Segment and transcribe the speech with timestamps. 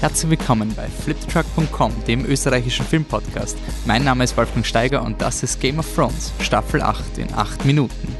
[0.00, 3.58] Herzlich willkommen bei fliptruck.com, dem österreichischen Filmpodcast.
[3.84, 7.64] Mein Name ist Wolfgang Steiger und das ist Game of Thrones, Staffel 8 in 8
[7.64, 8.14] Minuten.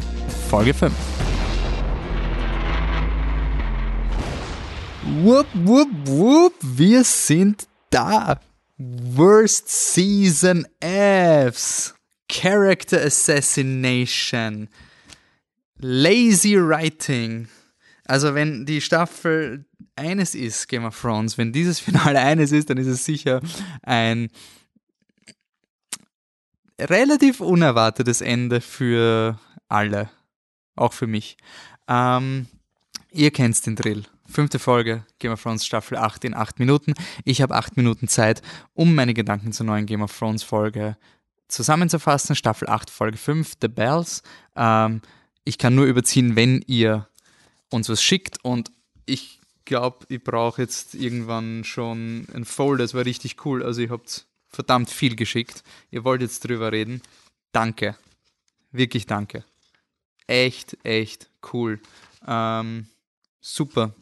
[0.51, 0.93] Folge 5.
[5.23, 8.41] Wupp, wupp, wupp, wir sind da.
[8.77, 11.95] Worst Season Fs.
[12.29, 14.69] Character Assassination.
[15.77, 17.47] Lazy Writing.
[18.05, 19.68] Also wenn die Staffel
[19.99, 23.41] eines ist, Game of Thrones, wenn dieses Finale eines ist, dann ist es sicher
[23.83, 24.31] ein
[26.81, 29.39] relativ unerwartetes Ende für
[29.69, 30.11] alle.
[30.77, 31.37] Auch für mich.
[31.89, 32.47] Ähm,
[33.11, 34.05] ihr kennt den Drill.
[34.27, 36.95] Fünfte Folge, Game of Thrones Staffel 8 in 8 Minuten.
[37.25, 38.43] Ich habe 8 Minuten Zeit,
[38.75, 40.97] um meine Gedanken zur neuen Game of Thrones Folge
[41.49, 42.37] zusammenzufassen.
[42.37, 44.23] Staffel 8, Folge 5, The Bells.
[44.55, 45.01] Ähm,
[45.45, 47.09] ich kann nur überziehen, wenn ihr
[47.71, 48.71] uns was schickt und
[49.07, 49.38] ich
[49.69, 52.83] glaube, ich brauche jetzt irgendwann schon ein Folder.
[52.85, 53.63] Das war richtig cool.
[53.63, 55.63] Also ihr habt verdammt viel geschickt.
[55.91, 57.03] Ihr wollt jetzt drüber reden.
[57.53, 57.97] Danke.
[58.73, 59.45] Wirklich danke.
[60.27, 61.81] Echt, echt cool.
[62.27, 62.87] Ähm,
[63.41, 63.95] super.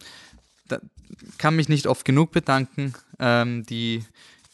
[0.68, 0.80] Da
[1.38, 2.94] kann mich nicht oft genug bedanken.
[3.18, 4.04] Ähm, die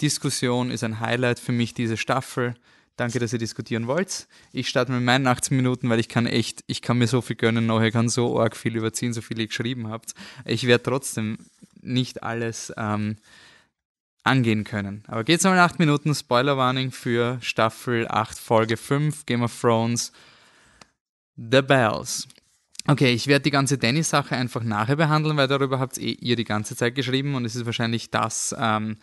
[0.01, 2.55] Diskussion ist ein Highlight für mich, diese Staffel.
[2.97, 4.29] Danke, dass ihr diskutieren wollt.
[4.53, 7.37] Ich starte mit meinen 18 Minuten, weil ich kann echt, ich kann mir so viel
[7.37, 10.15] gönnen noch, ich kann so arg viel überziehen, so viel ihr geschrieben habt.
[10.45, 11.39] Ich werde trotzdem
[11.81, 13.17] nicht alles ähm,
[14.25, 15.05] angehen können.
[15.07, 16.15] Aber geht's mal in 8 Minuten.
[16.15, 20.13] Spoiler-Warning für Staffel 8, Folge 5, Game of Thrones,
[21.37, 22.29] The Bells.
[22.87, 26.45] Okay, ich werde die ganze Danny-Sache einfach nachher behandeln, weil darüber habt eh ihr die
[26.45, 28.97] ganze Zeit geschrieben und es ist wahrscheinlich das, ähm,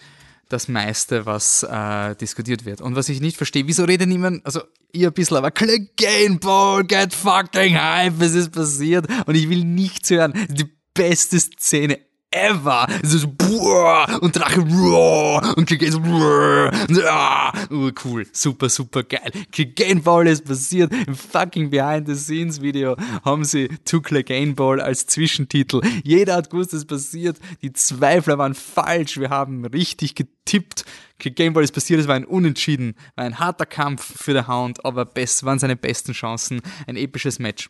[0.50, 2.82] das meiste, was äh, diskutiert wird.
[2.82, 4.62] Und was ich nicht verstehe, wieso redet niemand, also
[4.92, 9.48] ihr ein bisschen, aber click Game Ball, get fucking hype, es ist passiert und ich
[9.48, 10.34] will nichts hören.
[10.50, 12.00] Die beste Szene
[12.32, 12.88] ever.
[13.04, 18.70] So, so boah, und Drache boah, und Clegane so boah, und ah, oh, cool, super,
[18.70, 19.32] super geil.
[19.52, 20.92] Clegane Ball ist passiert.
[21.08, 25.82] Im fucking Behind-the-Scenes-Video haben sie To Clegane Ball als Zwischentitel.
[26.04, 27.38] Jeder hat gewusst, es passiert.
[27.62, 29.18] Die Zweifler waren falsch.
[29.20, 30.86] Wir haben richtig getippt.
[31.18, 32.00] Clegane Ball ist passiert.
[32.00, 32.96] Es war ein Unentschieden.
[33.16, 36.62] War ein harter Kampf für den Hound, aber best, waren seine besten Chancen.
[36.88, 37.70] Ein episches Match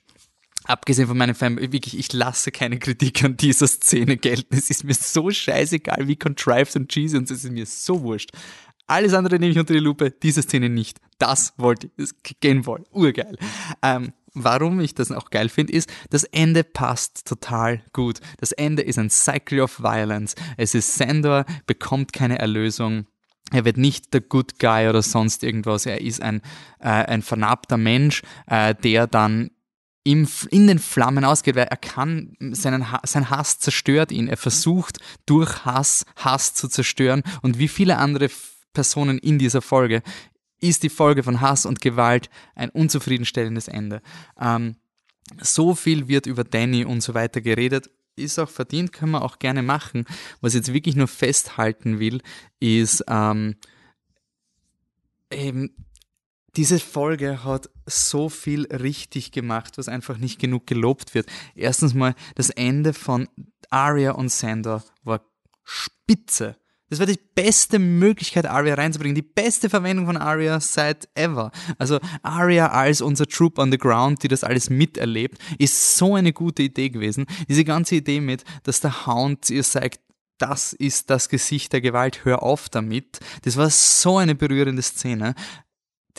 [0.65, 4.55] abgesehen von meinem Fan, wirklich, ich lasse keine Kritik an dieser Szene gelten.
[4.55, 8.31] Es ist mir so scheißegal, wie contrived und cheesy und es ist mir so wurscht.
[8.87, 10.99] Alles andere nehme ich unter die Lupe, diese Szene nicht.
[11.19, 12.09] Das wollte ich,
[12.39, 12.85] gehen wollen.
[12.91, 13.37] Urgeil.
[13.83, 18.19] Ähm, warum ich das auch geil finde, ist, das Ende passt total gut.
[18.39, 20.33] Das Ende ist ein Cycle of Violence.
[20.57, 23.05] Es ist Sandor, bekommt keine Erlösung.
[23.51, 25.85] Er wird nicht der Good Guy oder sonst irgendwas.
[25.85, 26.41] Er ist ein,
[26.79, 29.51] äh, ein vernarbter Mensch, äh, der dann
[30.11, 34.27] in den Flammen ausgeht, weil er kann, seinen, sein Hass zerstört ihn.
[34.27, 38.29] Er versucht durch Hass, Hass zu zerstören und wie viele andere
[38.73, 40.01] Personen in dieser Folge
[40.61, 44.01] ist die Folge von Hass und Gewalt ein unzufriedenstellendes Ende.
[44.39, 44.75] Ähm,
[45.41, 49.39] so viel wird über Danny und so weiter geredet, ist auch verdient, können wir auch
[49.39, 50.05] gerne machen.
[50.41, 52.21] Was ich jetzt wirklich nur festhalten will,
[52.59, 53.55] ist ähm,
[55.31, 55.73] eben
[56.59, 61.25] diese Folge hat so viel richtig gemacht, was einfach nicht genug gelobt wird.
[61.55, 63.29] Erstens mal, das Ende von
[63.69, 65.21] Arya und Sandor war
[65.63, 66.57] spitze.
[66.89, 69.15] Das war die beste Möglichkeit, Arya reinzubringen.
[69.15, 71.51] Die beste Verwendung von Arya seit ever.
[71.77, 76.33] Also Arya als unser Troop on the Ground, die das alles miterlebt, ist so eine
[76.33, 77.25] gute Idee gewesen.
[77.47, 80.01] Diese ganze Idee mit, dass der Hound ihr sagt,
[80.39, 83.19] das ist das Gesicht der Gewalt, hör auf damit.
[83.43, 85.35] Das war so eine berührende Szene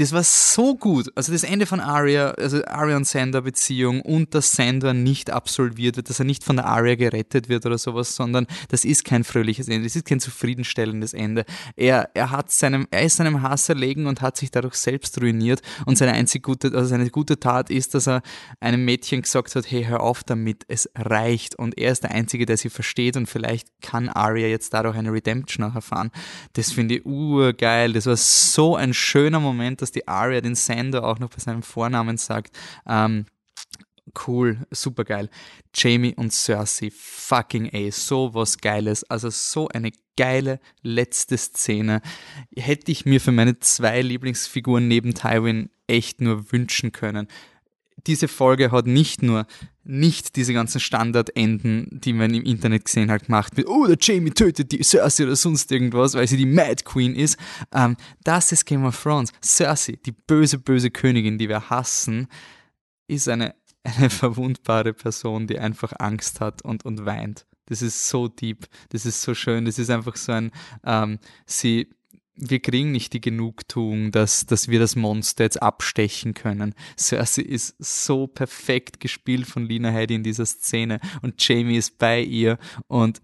[0.00, 1.12] das war so gut.
[1.14, 5.96] Also das Ende von Arya, also Arya und Sander Beziehung und dass Sander nicht absolviert
[5.98, 9.24] wird, dass er nicht von der Arya gerettet wird oder sowas, sondern das ist kein
[9.24, 11.44] fröhliches Ende, das ist kein zufriedenstellendes Ende.
[11.76, 15.60] Er, er hat seinem, er ist seinem Hass erlegen und hat sich dadurch selbst ruiniert
[15.84, 18.22] und seine einzige gute, also seine gute Tat ist, dass er
[18.58, 22.46] einem Mädchen gesagt hat, hey, hör auf damit, es reicht und er ist der Einzige,
[22.46, 26.10] der sie versteht und vielleicht kann Arya jetzt dadurch eine Redemption erfahren.
[26.54, 30.54] Das finde ich urgeil, das war so ein schöner Moment, dass dass die Aria den
[30.54, 32.56] Sender auch noch bei seinem Vornamen sagt.
[32.86, 33.26] Ähm,
[34.26, 35.28] cool, super geil.
[35.74, 39.04] Jamie und Cersei, fucking A, so was Geiles.
[39.04, 42.02] Also so eine geile letzte Szene.
[42.56, 47.26] Hätte ich mir für meine zwei Lieblingsfiguren neben Tywin echt nur wünschen können
[48.06, 49.46] diese Folge hat nicht nur
[49.84, 54.30] nicht diese ganzen Standardenden, die man im Internet gesehen hat, gemacht mit, oh, der Jamie
[54.30, 57.38] tötet die Cersei oder sonst irgendwas, weil sie die Mad Queen ist.
[57.72, 59.32] Ähm, das ist Game of Thrones.
[59.42, 62.28] Cersei, die böse, böse Königin, die wir hassen,
[63.08, 67.46] ist eine, eine verwundbare Person, die einfach Angst hat und, und weint.
[67.66, 70.50] Das ist so deep, das ist so schön, das ist einfach so ein,
[70.84, 71.88] ähm, sie,
[72.40, 76.74] wir kriegen nicht die Genugtuung, dass, dass wir das Monster jetzt abstechen können.
[76.96, 82.22] Cersei ist so perfekt gespielt von Lina Headey in dieser Szene und Jamie ist bei
[82.22, 82.58] ihr
[82.88, 83.20] und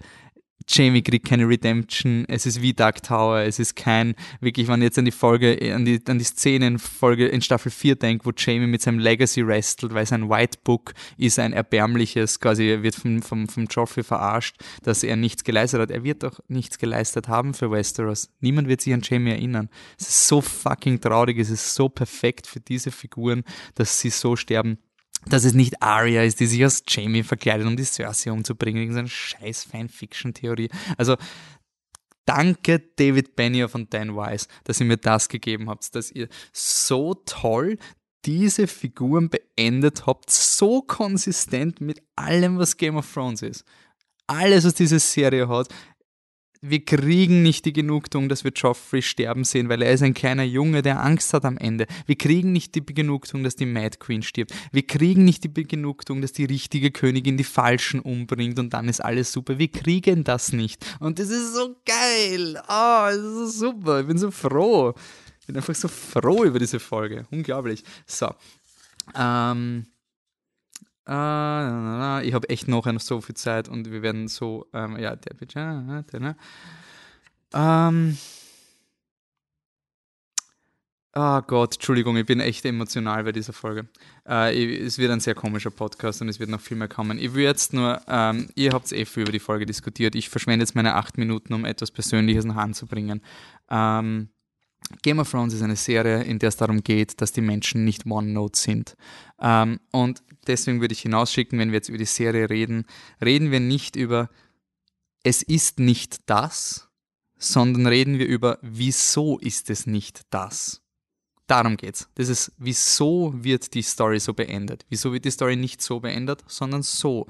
[0.69, 4.87] Jamie kriegt keine Redemption, es ist wie Dark Tower, es ist kein, wirklich, wenn ich
[4.87, 8.25] jetzt an die Folge, an die, an die Szene in Folge in Staffel 4 denke,
[8.25, 12.83] wo Jamie mit seinem Legacy wrestelt, weil sein White Book ist ein erbärmliches, quasi, er
[12.83, 15.91] wird vom, vom, vom Joffrey verarscht, dass er nichts geleistet hat.
[15.91, 18.31] Er wird doch nichts geleistet haben für Westeros.
[18.41, 19.69] Niemand wird sich an Jamie erinnern.
[19.99, 24.37] Es ist so fucking traurig, es ist so perfekt für diese Figuren, dass sie so
[24.37, 24.79] sterben
[25.29, 28.83] dass es nicht Arya ist, die sich als Jamie verkleidet, um die Cersei umzubringen.
[28.83, 30.71] Irgendeine scheiß Fanfiction-Theorie.
[30.97, 31.17] Also,
[32.25, 37.15] danke David Benioff und Dan Wise, dass ihr mir das gegeben habt, dass ihr so
[37.15, 37.79] toll
[38.25, 43.65] diese Figuren beendet habt, so konsistent mit allem, was Game of Thrones ist.
[44.27, 45.69] Alles, was diese Serie hat,
[46.61, 50.43] wir kriegen nicht die Genugtuung, dass wir Joffrey sterben sehen, weil er ist ein kleiner
[50.43, 51.87] Junge, der Angst hat am Ende.
[52.07, 54.53] Wir kriegen nicht die Genugtuung, dass die Mad Queen stirbt.
[54.73, 59.05] Wir kriegen nicht die Genugtuung, dass die richtige Königin die Falschen umbringt und dann ist
[59.05, 59.59] alles super.
[59.59, 60.85] Wir kriegen das nicht.
[61.01, 62.61] Und das ist so geil.
[62.69, 64.01] Oh, das ist so super.
[64.01, 64.95] Ich bin so froh.
[65.41, 67.27] Ich bin einfach so froh über diese Folge.
[67.31, 67.85] Unglaublich.
[68.07, 68.31] So.
[69.17, 69.87] Ähm,
[71.09, 75.41] Uh, ich habe echt noch so viel Zeit und wir werden so, ähm, ja, der
[75.41, 76.37] äh, der, ne?
[77.55, 78.19] Ähm,
[81.15, 83.89] oh Gott, Entschuldigung, ich bin echt emotional bei dieser Folge.
[84.25, 87.19] Ich, es wird ein sehr komischer Podcast und es wird noch viel mehr kommen.
[87.19, 90.17] Ich will jetzt nur, ähm, ihr habt eh viel über die Folge diskutiert.
[90.17, 93.23] Ich verschwende jetzt meine acht Minuten, um etwas Persönliches nach Hand zu bringen.
[93.71, 94.31] Ähm,
[95.03, 98.07] Game of Thrones ist eine Serie, in der es darum geht, dass die Menschen nicht
[98.07, 98.97] OneNote sind.
[99.41, 102.87] Ähm, und deswegen würde ich hinausschicken, wenn wir jetzt über die Serie reden,
[103.23, 104.31] reden wir nicht über
[105.23, 106.89] es ist nicht das,
[107.37, 110.83] sondern reden wir über wieso ist es nicht das.
[111.49, 112.09] Darum geht's.
[112.15, 114.85] Das ist, wieso wird die Story so beendet?
[114.89, 117.27] Wieso wird die Story nicht so beendet, sondern so?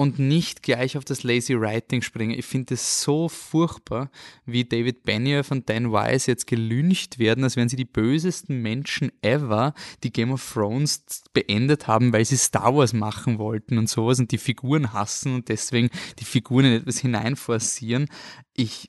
[0.00, 2.30] Und nicht gleich auf das Lazy Writing springen.
[2.30, 4.10] Ich finde es so furchtbar,
[4.46, 9.12] wie David Benioff und Dan Wise jetzt gelüncht werden, als wären sie die bösesten Menschen
[9.20, 11.04] ever, die Game of Thrones
[11.34, 15.50] beendet haben, weil sie Star Wars machen wollten und sowas und die Figuren hassen und
[15.50, 18.08] deswegen die Figuren in etwas hineinforcieren.
[18.54, 18.88] Ich,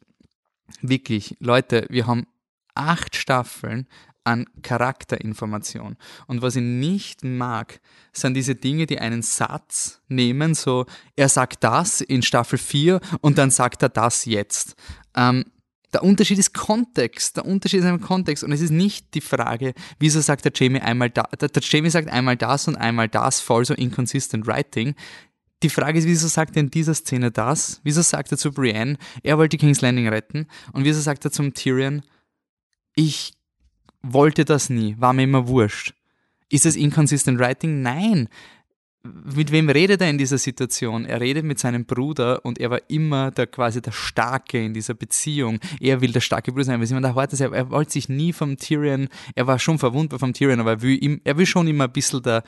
[0.82, 2.26] wirklich, Leute, wir haben
[2.74, 3.86] acht Staffeln
[4.24, 5.98] an Charakterinformation.
[6.28, 7.80] Und was ich nicht mag,
[8.14, 10.86] sind diese Dinge, die einen Satz nehmen, so,
[11.16, 14.76] er sagt das in Staffel 4 und dann sagt er das jetzt.
[15.16, 15.46] Ähm,
[15.94, 17.38] der Unterschied ist Kontext.
[17.38, 18.44] Der Unterschied ist ein Kontext.
[18.44, 22.10] Und es ist nicht die Frage, wieso sagt der Jamie einmal da, der, Jamie sagt
[22.10, 24.96] einmal das und einmal das, voll so inconsistent writing.
[25.64, 27.82] Die Frage ist, wieso sagt er in dieser Szene das?
[27.84, 30.48] Wieso sagt er zu Brienne, er wollte King's Landing retten?
[30.72, 32.02] Und wieso sagt er zum Tyrion,
[32.96, 33.34] ich
[34.02, 35.94] wollte das nie, war mir immer wurscht.
[36.50, 37.82] Ist es inconsistent writing?
[37.82, 38.28] Nein.
[39.04, 41.06] Mit wem redet er in dieser Situation?
[41.06, 44.94] Er redet mit seinem Bruder und er war immer der quasi der Starke in dieser
[44.94, 45.60] Beziehung.
[45.80, 48.32] Er will der starke Bruder sein, weil immer der Harte er, er wollte sich nie
[48.32, 51.68] vom Tyrion, er war schon verwundbar vom Tyrion, aber er will, ihm, er will schon
[51.68, 52.44] immer ein bisschen der,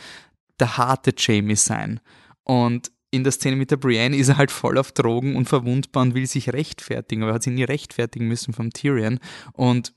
[0.59, 2.00] der harte Jamie sein.
[2.44, 6.03] Und in der Szene mit der Brienne ist er halt voll auf Drogen und verwundbar
[6.03, 9.19] und will sich rechtfertigen, aber er hat sich nie rechtfertigen müssen vom Tyrion.
[9.53, 9.93] Und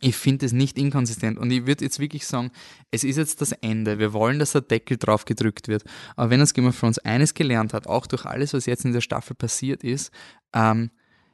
[0.00, 2.50] ich finde es nicht inkonsistent und ich würde jetzt wirklich sagen,
[2.90, 3.98] es ist jetzt das Ende.
[3.98, 5.84] Wir wollen, dass der Deckel drauf gedrückt wird.
[6.16, 8.92] Aber wenn das Game of Thrones eines gelernt hat, auch durch alles, was jetzt in
[8.92, 10.12] der Staffel passiert ist,
[10.52, 10.90] ähm,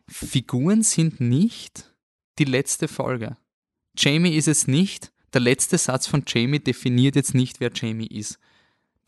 [0.09, 1.93] Figuren sind nicht
[2.39, 3.37] die letzte Folge.
[3.97, 5.13] Jamie ist es nicht.
[5.33, 8.39] Der letzte Satz von Jamie definiert jetzt nicht, wer Jamie ist.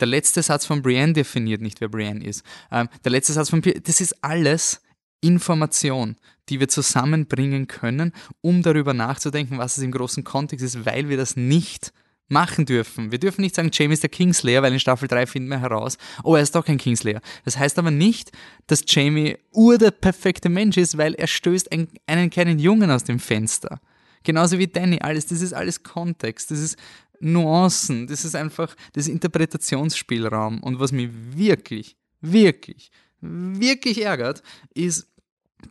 [0.01, 2.45] Der letzte Satz von Brienne definiert nicht, wer Brienne ist.
[2.71, 4.81] Ähm, der letzte Satz von P das ist alles
[5.21, 6.17] Information,
[6.49, 11.17] die wir zusammenbringen können, um darüber nachzudenken, was es im großen Kontext ist, weil wir
[11.17, 11.93] das nicht
[12.29, 13.11] machen dürfen.
[13.11, 15.97] Wir dürfen nicht sagen, Jamie ist der Kingslayer, weil in Staffel 3 finden wir heraus,
[16.23, 17.21] oh, er ist doch kein Kingslayer.
[17.45, 18.33] Das heißt aber nicht,
[18.67, 23.05] dass Jamie ur der perfekte Mensch ist, weil er stößt einen, einen kleinen Jungen aus
[23.05, 23.81] dem Fenster.
[24.25, 26.77] Genauso wie Danny, alles, das ist alles Kontext, das ist
[27.21, 30.63] Nuancen, das ist einfach das Interpretationsspielraum.
[30.63, 34.43] Und was mich wirklich, wirklich wirklich ärgert,
[34.75, 35.09] ist,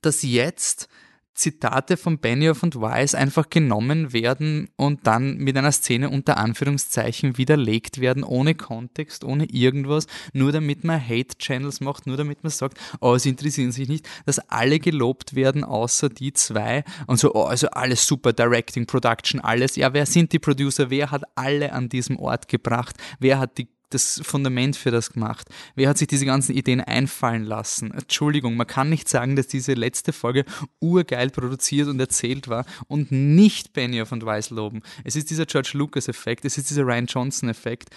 [0.01, 0.89] dass jetzt
[1.37, 7.37] Zitate von Benioff und Weiss einfach genommen werden und dann mit einer Szene unter Anführungszeichen
[7.37, 12.79] widerlegt werden, ohne Kontext, ohne irgendwas, nur damit man Hate-Channels macht, nur damit man sagt,
[13.01, 17.43] oh, sie interessieren sich nicht, dass alle gelobt werden, außer die zwei und so, oh,
[17.43, 19.75] also alles super, Directing, Production, alles.
[19.75, 20.89] Ja, wer sind die Producer?
[20.89, 22.95] Wer hat alle an diesem Ort gebracht?
[23.19, 25.47] Wer hat die das Fundament für das gemacht?
[25.75, 27.91] Wer hat sich diese ganzen Ideen einfallen lassen?
[27.91, 30.45] Entschuldigung, man kann nicht sagen, dass diese letzte Folge
[30.79, 34.81] urgeil produziert und erzählt war und nicht Benioff und Weiss loben.
[35.03, 37.89] Es ist dieser George Lucas-Effekt, es ist dieser Ryan Johnson-Effekt.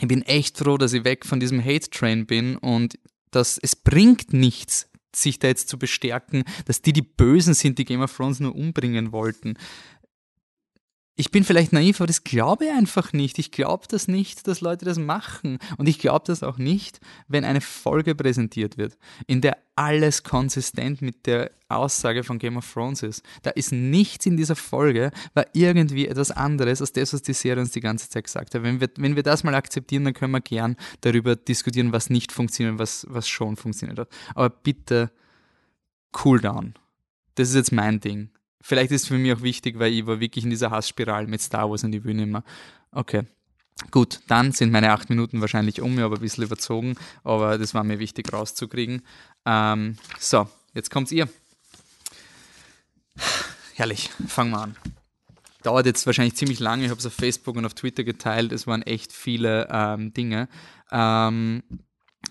[0.00, 2.98] Ich bin echt froh, dass ich weg von diesem Hate-Train bin und
[3.30, 7.84] dass es bringt nichts, sich da jetzt zu bestärken, dass die die Bösen sind, die
[7.84, 9.56] Game of Thrones nur umbringen wollten
[11.20, 13.40] ich bin vielleicht naiv, aber das glaube ich einfach nicht.
[13.40, 15.58] Ich glaube das nicht, dass Leute das machen.
[15.76, 18.96] Und ich glaube das auch nicht, wenn eine Folge präsentiert wird,
[19.26, 23.24] in der alles konsistent mit der Aussage von Game of Thrones ist.
[23.42, 27.62] Da ist nichts in dieser Folge, war irgendwie etwas anderes als das, was die Serie
[27.62, 28.62] uns die ganze Zeit gesagt hat.
[28.62, 32.30] Wenn wir, wenn wir das mal akzeptieren, dann können wir gern darüber diskutieren, was nicht
[32.30, 34.08] funktioniert was, was schon funktioniert hat.
[34.36, 35.10] Aber bitte
[36.24, 36.74] cool down.
[37.34, 38.30] Das ist jetzt mein Ding.
[38.60, 41.40] Vielleicht ist es für mich auch wichtig, weil ich war wirklich in dieser Hassspirale mit
[41.40, 42.44] Star Wars und ich will mehr.
[42.92, 43.24] Okay.
[43.92, 47.74] Gut, dann sind meine acht Minuten wahrscheinlich um, mir aber ein bisschen überzogen, aber das
[47.74, 49.02] war mir wichtig rauszukriegen.
[49.46, 51.28] Ähm, so, jetzt kommt's ihr.
[53.74, 54.76] Herrlich, fangen wir an.
[55.62, 58.66] Dauert jetzt wahrscheinlich ziemlich lange, ich habe es auf Facebook und auf Twitter geteilt, es
[58.66, 60.48] waren echt viele ähm, Dinge.
[60.90, 61.62] Ähm,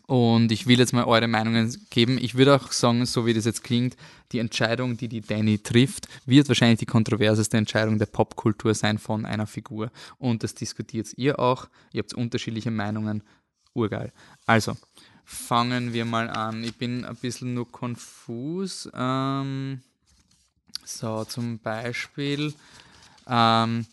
[0.07, 2.17] und ich will jetzt mal eure Meinungen geben.
[2.17, 3.97] Ich würde auch sagen, so wie das jetzt klingt,
[4.31, 9.25] die Entscheidung, die die Danny trifft, wird wahrscheinlich die kontroverseste Entscheidung der Popkultur sein von
[9.25, 9.91] einer Figur.
[10.17, 11.67] Und das diskutiert ihr auch.
[11.91, 13.21] Ihr habt unterschiedliche Meinungen.
[13.73, 14.13] Urgeil.
[14.45, 14.77] Also,
[15.25, 16.63] fangen wir mal an.
[16.63, 18.89] Ich bin ein bisschen nur konfus.
[18.93, 19.81] Ähm,
[20.85, 22.53] so, zum Beispiel.
[23.27, 23.85] Ähm,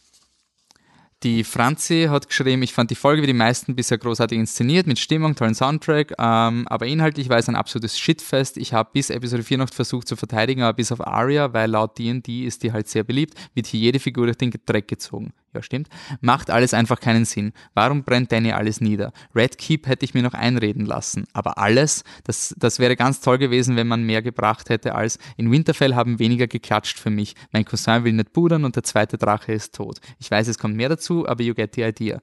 [1.24, 4.98] die Franzi hat geschrieben, ich fand die Folge wie die meisten bisher großartig inszeniert, mit
[4.98, 8.58] Stimmung, tollen Soundtrack, ähm, aber inhaltlich war es ein absolutes Shitfest.
[8.58, 11.98] Ich habe bis Episode 4 noch versucht zu verteidigen, aber bis auf Arya, weil laut
[11.98, 15.62] D&D ist die halt sehr beliebt, wird hier jede Figur durch den Dreck gezogen ja
[15.62, 15.88] stimmt,
[16.20, 17.52] macht alles einfach keinen Sinn.
[17.74, 19.12] Warum brennt Danny alles nieder?
[19.34, 23.38] Red Keep hätte ich mir noch einreden lassen, aber alles, das, das wäre ganz toll
[23.38, 27.34] gewesen, wenn man mehr gebracht hätte als in Winterfell haben weniger geklatscht für mich.
[27.52, 30.00] Mein Cousin will nicht pudern und der zweite Drache ist tot.
[30.18, 32.20] Ich weiß, es kommt mehr dazu, aber you get the idea.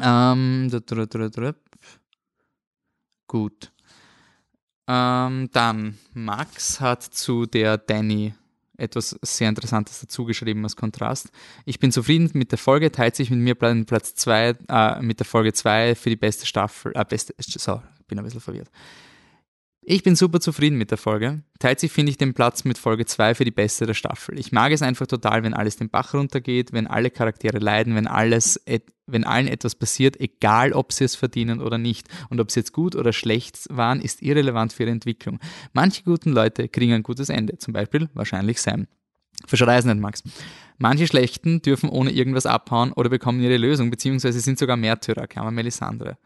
[0.00, 0.70] Ähm,
[3.26, 3.72] gut.
[4.88, 8.34] Ähm, dann, Max hat zu der Danny
[8.78, 11.30] etwas sehr Interessantes dazu geschrieben als Kontrast.
[11.64, 15.26] Ich bin zufrieden mit der Folge, teilt sich mit mir Platz 2, äh, mit der
[15.26, 18.70] Folge 2 für die beste Staffel, äh, beste, so, bin ein bisschen verwirrt.
[19.88, 21.44] Ich bin super zufrieden mit der Folge.
[21.60, 24.36] Teilt sich, finde ich, den Platz mit Folge 2 für die beste der Staffel.
[24.36, 28.08] Ich mag es einfach total, wenn alles den Bach runtergeht, wenn alle Charaktere leiden, wenn
[28.08, 28.60] alles,
[29.06, 32.08] wenn allen etwas passiert, egal ob sie es verdienen oder nicht.
[32.30, 35.38] Und ob sie jetzt gut oder schlecht waren, ist irrelevant für ihre Entwicklung.
[35.72, 37.56] Manche guten Leute kriegen ein gutes Ende.
[37.58, 38.88] Zum Beispiel wahrscheinlich Sam.
[39.46, 40.24] Verschrei es nicht, Max.
[40.78, 45.52] Manche Schlechten dürfen ohne irgendwas abhauen oder bekommen ihre Lösung, beziehungsweise sind sogar Märtyrer, Klammer
[45.52, 46.18] Melisandre.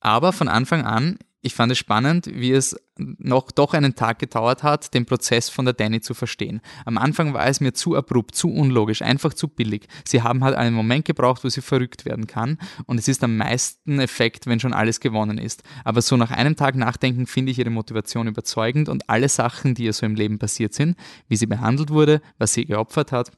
[0.00, 4.64] Aber von Anfang an ich fand es spannend, wie es noch doch einen Tag gedauert
[4.64, 6.60] hat, den Prozess von der Danny zu verstehen.
[6.84, 9.86] Am Anfang war es mir zu abrupt, zu unlogisch, einfach zu billig.
[10.04, 13.36] Sie haben halt einen Moment gebraucht, wo sie verrückt werden kann und es ist am
[13.36, 15.62] meisten Effekt, wenn schon alles gewonnen ist.
[15.84, 19.84] Aber so nach einem Tag Nachdenken finde ich ihre Motivation überzeugend und alle Sachen, die
[19.84, 20.96] ihr so im Leben passiert sind,
[21.28, 23.30] wie sie behandelt wurde, was sie geopfert hat,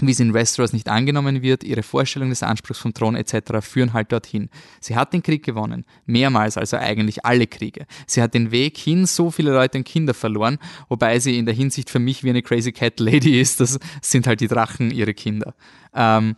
[0.00, 3.60] wie sie in Westeros nicht angenommen wird, ihre Vorstellung des Anspruchs vom Thron etc.
[3.60, 4.50] führen halt dorthin.
[4.80, 7.86] Sie hat den Krieg gewonnen, mehrmals, also eigentlich alle Kriege.
[8.06, 10.58] Sie hat den Weg hin so viele Leute und Kinder verloren,
[10.88, 14.26] wobei sie in der Hinsicht für mich wie eine Crazy Cat Lady ist, das sind
[14.26, 15.54] halt die Drachen ihre Kinder.
[15.94, 16.36] Ähm,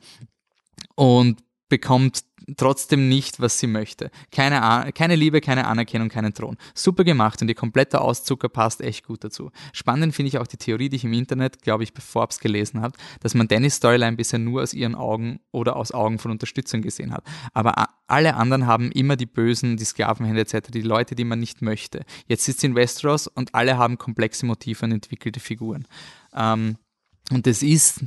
[0.95, 2.25] und bekommt
[2.57, 4.11] trotzdem nicht, was sie möchte.
[4.31, 6.57] Keine, keine Liebe, keine Anerkennung, keinen Thron.
[6.75, 9.51] Super gemacht und ihr kompletter Auszucker passt echt gut dazu.
[9.73, 12.81] Spannend finde ich auch die Theorie, die ich im Internet, glaube ich, bei Forbes gelesen
[12.81, 16.83] habe, dass man Dannys Storyline bisher nur aus ihren Augen oder aus Augen von Unterstützern
[16.83, 17.25] gesehen hat.
[17.53, 21.63] Aber alle anderen haben immer die Bösen, die Sklavenhände etc., die Leute, die man nicht
[21.63, 22.05] möchte.
[22.27, 25.87] Jetzt sitzt sie in Westeros und alle haben komplexe Motive und entwickelte Figuren.
[26.35, 26.77] Ähm,
[27.33, 28.05] und das ist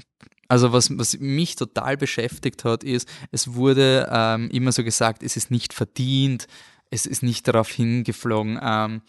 [0.50, 5.38] also was, was mich total beschäftigt hat, ist, es wurde ähm, immer so gesagt, es
[5.38, 6.48] ist nicht verdient,
[6.90, 9.02] es ist nicht darauf hingeflogen, ähm,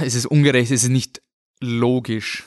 [0.00, 1.20] es ist ungerecht, es ist nicht
[1.60, 2.44] logisch.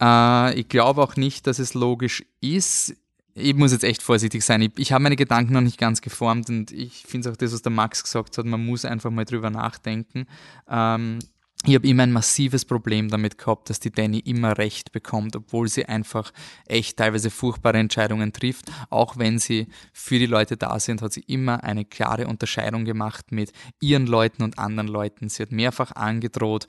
[0.00, 2.96] Äh, ich glaube auch nicht, dass es logisch ist.
[3.34, 4.62] Ich muss jetzt echt vorsichtig sein.
[4.62, 7.52] Ich, ich habe meine Gedanken noch nicht ganz geformt und ich finde es auch das,
[7.52, 10.26] was der Max gesagt hat, man muss einfach mal drüber nachdenken.
[10.66, 11.18] Ähm,
[11.66, 15.68] ich habe immer ein massives Problem damit gehabt, dass die Danny immer recht bekommt, obwohl
[15.68, 16.32] sie einfach
[16.66, 18.70] echt teilweise furchtbare Entscheidungen trifft.
[18.90, 23.32] Auch wenn sie für die Leute da sind, hat sie immer eine klare Unterscheidung gemacht
[23.32, 25.28] mit ihren Leuten und anderen Leuten.
[25.28, 26.68] Sie hat mehrfach angedroht,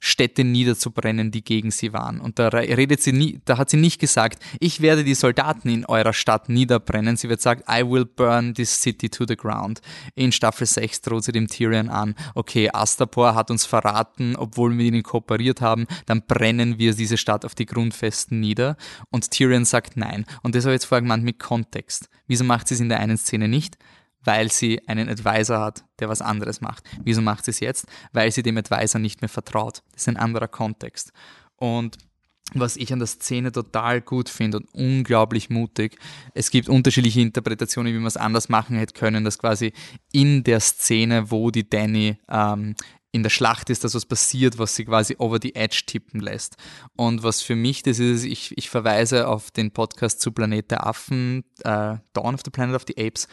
[0.00, 2.20] Städte niederzubrennen, die gegen sie waren.
[2.20, 5.84] Und da redet sie nie, da hat sie nicht gesagt, ich werde die Soldaten in
[5.84, 7.16] eurer Stadt niederbrennen.
[7.16, 9.80] Sie wird sagen, I will burn this city to the ground.
[10.14, 14.76] In Staffel 6 droht sie dem Tyrion an, okay, Astapor hat uns verraten, obwohl wir
[14.76, 18.76] mit ihnen kooperiert haben, dann brennen wir diese Stadt auf die Grundfesten nieder.
[19.10, 20.24] Und Tyrion sagt nein.
[20.42, 22.08] Und das habe ich jetzt vorher gemeint mit Kontext.
[22.26, 23.78] Wieso macht sie es in der einen Szene nicht?
[24.28, 26.84] Weil sie einen Advisor hat, der was anderes macht.
[27.02, 27.86] Wieso macht sie es jetzt?
[28.12, 29.82] Weil sie dem Advisor nicht mehr vertraut.
[29.92, 31.14] Das ist ein anderer Kontext.
[31.56, 31.96] Und
[32.52, 35.98] was ich an der Szene total gut finde und unglaublich mutig.
[36.34, 39.72] Es gibt unterschiedliche Interpretationen, wie man es anders machen hätte können, dass quasi
[40.12, 42.74] in der Szene, wo die Danny ähm,
[43.12, 46.56] in der Schlacht ist, dass was passiert, was sie quasi over the edge tippen lässt.
[46.96, 50.86] Und was für mich das ist, ich, ich verweise auf den Podcast zu Planet der
[50.86, 53.26] Affen, äh, Dawn of the Planet of the Apes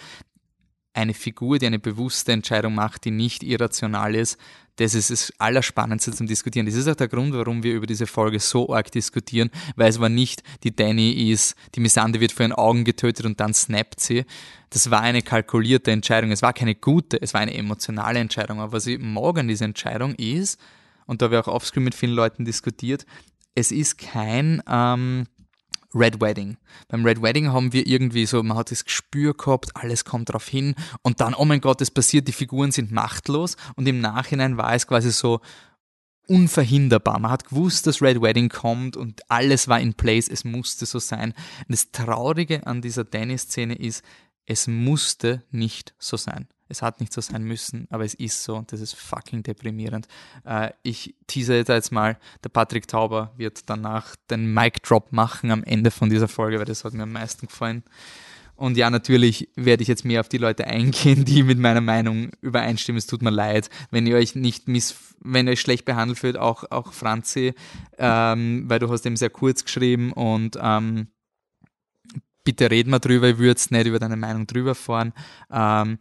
[0.95, 4.39] eine Figur, die eine bewusste Entscheidung macht, die nicht irrational ist,
[4.77, 6.65] das ist das Allerspannendste zum Diskutieren.
[6.65, 9.99] Das ist auch der Grund, warum wir über diese Folge so arg diskutieren, weil es
[9.99, 14.01] war nicht, die Danny ist, die Missande wird vor ihren Augen getötet und dann snappt
[14.01, 14.25] sie.
[14.69, 16.31] Das war eine kalkulierte Entscheidung.
[16.31, 18.59] Es war keine gute, es war eine emotionale Entscheidung.
[18.59, 20.59] Aber was ich mag an dieser Entscheidung ist,
[21.05, 23.05] und da habe ich auch offscreen mit vielen Leuten diskutiert,
[23.53, 25.27] es ist kein, ähm,
[25.95, 26.57] Red Wedding.
[26.89, 30.47] Beim Red Wedding haben wir irgendwie so, man hat das Gespür gehabt, alles kommt drauf
[30.47, 34.57] hin und dann, oh mein Gott, es passiert, die Figuren sind machtlos und im Nachhinein
[34.57, 35.39] war es quasi so
[36.27, 37.19] unverhinderbar.
[37.19, 40.99] Man hat gewusst, dass Red Wedding kommt und alles war in place, es musste so
[40.99, 41.33] sein.
[41.59, 44.03] Und das Traurige an dieser Danny-Szene ist,
[44.45, 46.47] es musste nicht so sein.
[46.67, 50.07] Es hat nicht so sein müssen, aber es ist so und das ist fucking deprimierend.
[50.45, 55.63] Äh, ich tease jetzt mal, der Patrick Tauber wird danach den Mic Drop machen am
[55.63, 57.83] Ende von dieser Folge, weil das hat mir am meisten gefallen.
[58.55, 62.31] Und ja, natürlich werde ich jetzt mehr auf die Leute eingehen, die mit meiner Meinung
[62.41, 62.97] übereinstimmen.
[62.97, 66.37] Es tut mir leid, wenn ihr euch nicht miss, wenn ihr euch schlecht behandelt fühlt,
[66.37, 67.53] auch, auch Franzi,
[67.97, 71.07] ähm, weil du hast eben sehr kurz geschrieben und ähm,
[72.45, 75.13] bitte red mal drüber, ich würde jetzt nicht über deine Meinung drüber fahren.
[75.51, 75.97] Ähm,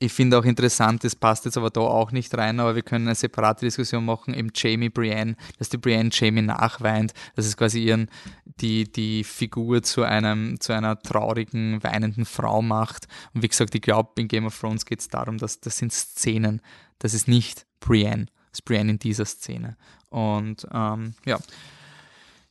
[0.00, 3.06] ich finde auch interessant, das passt jetzt aber da auch nicht rein, aber wir können
[3.06, 7.82] eine separate Diskussion machen, eben Jamie Brienne, dass die Brienne Jamie nachweint, dass es quasi
[7.82, 8.10] ihren,
[8.44, 13.08] die, die Figur zu einem, zu einer traurigen, weinenden Frau macht.
[13.34, 15.92] Und wie gesagt, ich glaube, in Game of Thrones geht es darum, dass das sind
[15.92, 16.60] Szenen,
[16.98, 19.76] das ist nicht Brienne, das ist Brienne in dieser Szene.
[20.10, 21.38] Und ähm, ja.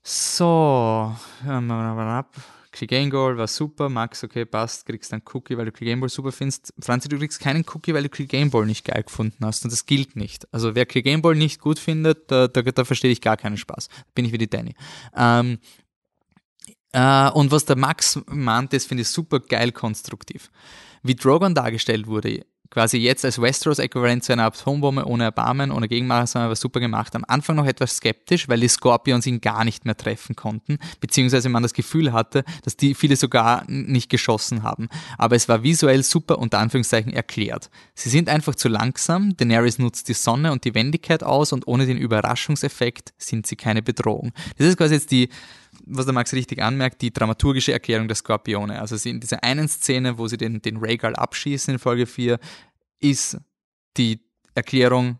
[0.09, 1.13] So.
[2.87, 6.31] Game Goal war super, Max, okay, passt, kriegst einen Cookie, weil du Game Ball super
[6.31, 6.73] findest.
[6.79, 9.85] Franzi, du kriegst keinen Cookie, weil du Game Ball nicht geil gefunden hast und das
[9.85, 10.47] gilt nicht.
[10.53, 13.89] Also wer Game Ball nicht gut findet, da, da, da verstehe ich gar keinen Spaß.
[14.15, 14.75] Bin ich wie die Danny.
[15.13, 15.59] Ähm,
[16.93, 20.51] äh, und was der Max meint, das finde ich super geil konstruktiv.
[21.03, 26.49] Wie Drogon dargestellt wurde, quasi jetzt als Westeros-Äquivalent zu einer Atombombe ohne Erbarmen, ohne Gegenmaßnahmen,
[26.49, 27.15] war super gemacht.
[27.15, 31.49] Am Anfang noch etwas skeptisch, weil die Scorpions ihn gar nicht mehr treffen konnten, beziehungsweise
[31.49, 34.89] man das Gefühl hatte, dass die viele sogar nicht geschossen haben.
[35.17, 37.69] Aber es war visuell super unter Anführungszeichen erklärt.
[37.93, 41.85] Sie sind einfach zu langsam, Daenerys nutzt die Sonne und die Wendigkeit aus und ohne
[41.85, 44.31] den Überraschungseffekt sind sie keine Bedrohung.
[44.57, 45.29] Das ist quasi jetzt die
[45.85, 48.79] was der Max richtig anmerkt, die dramaturgische Erklärung der Skorpione.
[48.79, 52.39] Also sie in dieser einen Szene, wo sie den, den Rhaegal abschießen in Folge 4,
[52.99, 53.37] ist
[53.97, 54.19] die
[54.55, 55.19] Erklärung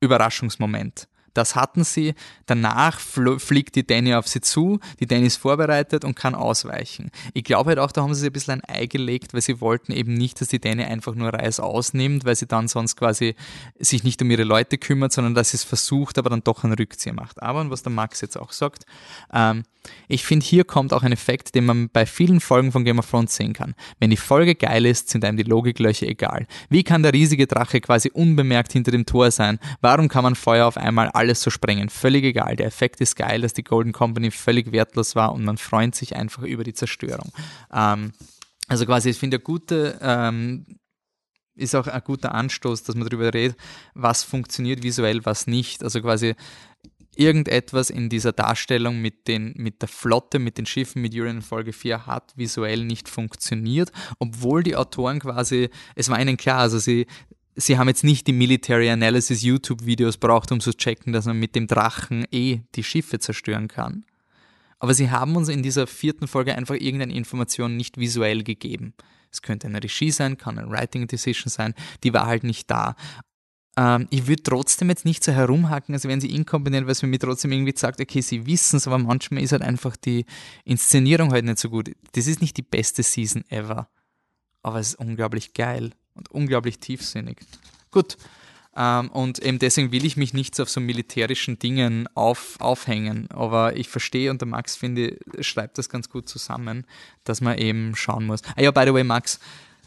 [0.00, 1.08] Überraschungsmoment.
[1.34, 2.14] Das hatten sie.
[2.46, 4.80] Danach fliegt die Danny auf sie zu.
[4.98, 7.10] Die Danny ist vorbereitet und kann ausweichen.
[7.34, 9.60] Ich glaube halt auch, da haben sie sich ein bisschen ein Ei gelegt, weil sie
[9.60, 13.34] wollten eben nicht, dass die Danny einfach nur Reis ausnimmt, weil sie dann sonst quasi
[13.78, 16.74] sich nicht um ihre Leute kümmert, sondern dass sie es versucht, aber dann doch einen
[16.74, 17.42] Rückzieher macht.
[17.42, 18.84] Aber, und was der Max jetzt auch sagt,
[19.32, 19.64] ähm,
[20.08, 23.08] ich finde, hier kommt auch ein Effekt, den man bei vielen Folgen von Game of
[23.08, 23.74] Thrones sehen kann.
[23.98, 26.46] Wenn die Folge geil ist, sind einem die Logiklöcher egal.
[26.68, 29.58] Wie kann der riesige Drache quasi unbemerkt hinter dem Tor sein?
[29.80, 31.88] Warum kann man Feuer auf einmal alles so sprengen?
[31.88, 32.56] Völlig egal.
[32.56, 36.16] Der Effekt ist geil, dass die Golden Company völlig wertlos war und man freut sich
[36.16, 37.32] einfach über die Zerstörung.
[37.72, 38.12] Ähm,
[38.68, 40.64] also quasi, ich finde, eine gute ähm,
[41.56, 43.56] ist auch ein guter Anstoß, dass man darüber redet,
[43.94, 45.84] was funktioniert visuell, was nicht.
[45.84, 46.34] Also quasi
[47.16, 51.72] irgendetwas in dieser Darstellung mit, den, mit der Flotte, mit den Schiffen, mit Urian Folge
[51.72, 57.06] 4 hat visuell nicht funktioniert, obwohl die Autoren quasi, es war ihnen klar, also sie,
[57.56, 61.54] sie haben jetzt nicht die Military Analysis YouTube-Videos braucht, um zu checken, dass man mit
[61.54, 64.04] dem Drachen eh die Schiffe zerstören kann.
[64.78, 68.94] Aber sie haben uns in dieser vierten Folge einfach irgendeine Information nicht visuell gegeben.
[69.30, 72.96] Es könnte eine Regie sein, kann ein Writing Decision sein, die war halt nicht da.
[73.76, 77.18] Ähm, ich würde trotzdem jetzt nicht so herumhacken, als wären sie inkompetent, weil es mir
[77.18, 80.24] trotzdem irgendwie sagt, okay, sie wissen es, aber manchmal ist halt einfach die
[80.64, 81.90] Inszenierung halt nicht so gut.
[82.12, 83.88] Das ist nicht die beste Season ever,
[84.62, 87.38] aber es ist unglaublich geil und unglaublich tiefsinnig.
[87.90, 88.16] Gut,
[88.76, 93.28] Ähm, und eben deswegen will ich mich nicht auf so militärischen Dingen auf, aufhängen.
[93.30, 96.86] Aber ich verstehe und der Max, finde, schreibt das ganz gut zusammen,
[97.24, 98.42] dass man eben schauen muss.
[98.56, 99.40] Ah ja, by the way, Max,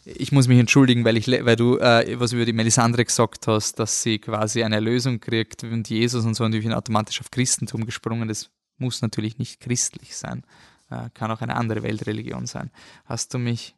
[0.05, 3.79] ich muss mich entschuldigen, weil, ich, weil du äh, was über die Melisandre gesagt hast,
[3.79, 7.31] dass sie quasi eine Erlösung kriegt und Jesus und so und ich bin automatisch auf
[7.31, 8.27] Christentum gesprungen.
[8.27, 10.43] Das muss natürlich nicht christlich sein.
[10.89, 12.69] Äh, kann auch eine andere Weltreligion sein.
[13.05, 13.75] Hast du mich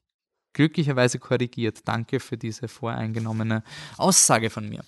[0.55, 1.81] glücklicherweise korrigiert.
[1.85, 3.61] Danke für diese voreingenommene
[3.97, 4.83] Aussage von mir.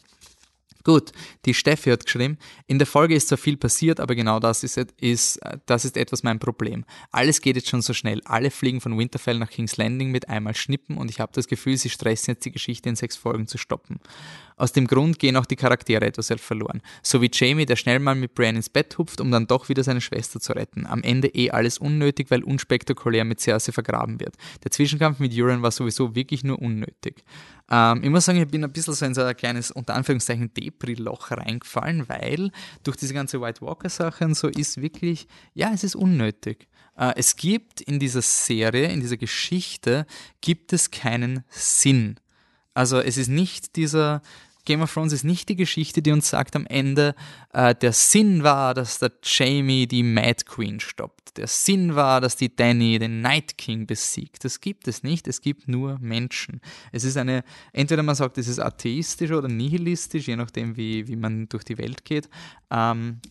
[0.88, 1.12] Gut,
[1.44, 4.78] die Steffi hat geschrieben, in der Folge ist zwar viel passiert, aber genau das ist,
[5.02, 6.86] ist, das ist etwas mein Problem.
[7.12, 8.22] Alles geht jetzt schon so schnell.
[8.24, 11.76] Alle fliegen von Winterfell nach King's Landing mit einmal Schnippen und ich habe das Gefühl,
[11.76, 14.00] sie stressen jetzt die Geschichte in sechs Folgen zu stoppen.
[14.56, 16.82] Aus dem Grund gehen auch die Charaktere etwas verloren.
[17.04, 19.84] So wie Jamie, der schnell mal mit Brian ins Bett hupft, um dann doch wieder
[19.84, 20.88] seine Schwester zu retten.
[20.88, 24.36] Am Ende eh alles unnötig, weil unspektakulär mit Cersei vergraben wird.
[24.64, 27.26] Der Zwischenkampf mit Euron war sowieso wirklich nur unnötig.
[27.70, 30.54] Ähm, ich muss sagen, ich bin ein bisschen so in so ein kleines, unter Anführungszeichen,
[30.54, 32.52] Depri-Loch reingefallen, weil
[32.84, 36.68] durch diese ganze White Walker-Sache und so ist wirklich, ja, es ist unnötig.
[36.98, 40.06] Äh, es gibt in dieser Serie, in dieser Geschichte,
[40.42, 42.20] gibt es keinen Sinn.
[42.74, 44.22] Also es ist nicht dieser,
[44.68, 47.16] Game of Thrones ist nicht die Geschichte, die uns sagt am Ende,
[47.54, 51.38] äh, der Sinn war, dass der Jamie die Mad Queen stoppt.
[51.38, 54.44] Der Sinn war, dass die Danny den Night King besiegt.
[54.44, 55.30] Das gibt es nicht.
[55.30, 56.60] Es gibt nur Menschen.
[56.92, 61.16] Es ist eine, entweder man sagt, es ist atheistisch oder nihilistisch, je nachdem, wie, wie
[61.16, 62.28] man durch die Welt geht.
[62.70, 63.22] Ähm,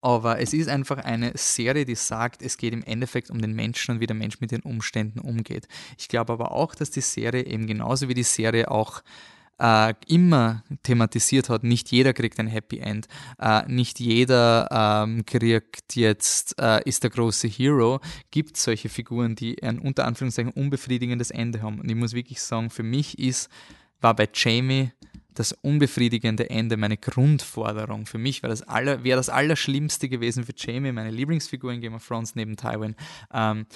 [0.00, 3.94] aber es ist einfach eine Serie, die sagt, es geht im Endeffekt um den Menschen
[3.94, 5.68] und wie der Mensch mit den Umständen umgeht.
[5.98, 9.02] Ich glaube aber auch, dass die Serie eben genauso wie die Serie auch
[9.58, 15.96] äh, immer thematisiert hat, nicht jeder kriegt ein Happy End, äh, nicht jeder ähm, kriegt
[15.96, 21.62] jetzt, äh, ist der große Hero, gibt solche Figuren, die ein unter Anführungszeichen unbefriedigendes Ende
[21.62, 21.80] haben.
[21.80, 23.48] Und ich muss wirklich sagen, für mich ist,
[24.00, 24.92] war bei Jamie
[25.34, 28.06] das unbefriedigende Ende meine Grundforderung.
[28.06, 31.94] Für mich wäre das, aller, wär das Allerschlimmste gewesen für Jamie, meine Lieblingsfigur in Game
[31.94, 32.96] of Thrones neben Tywin.
[33.32, 33.66] Ähm,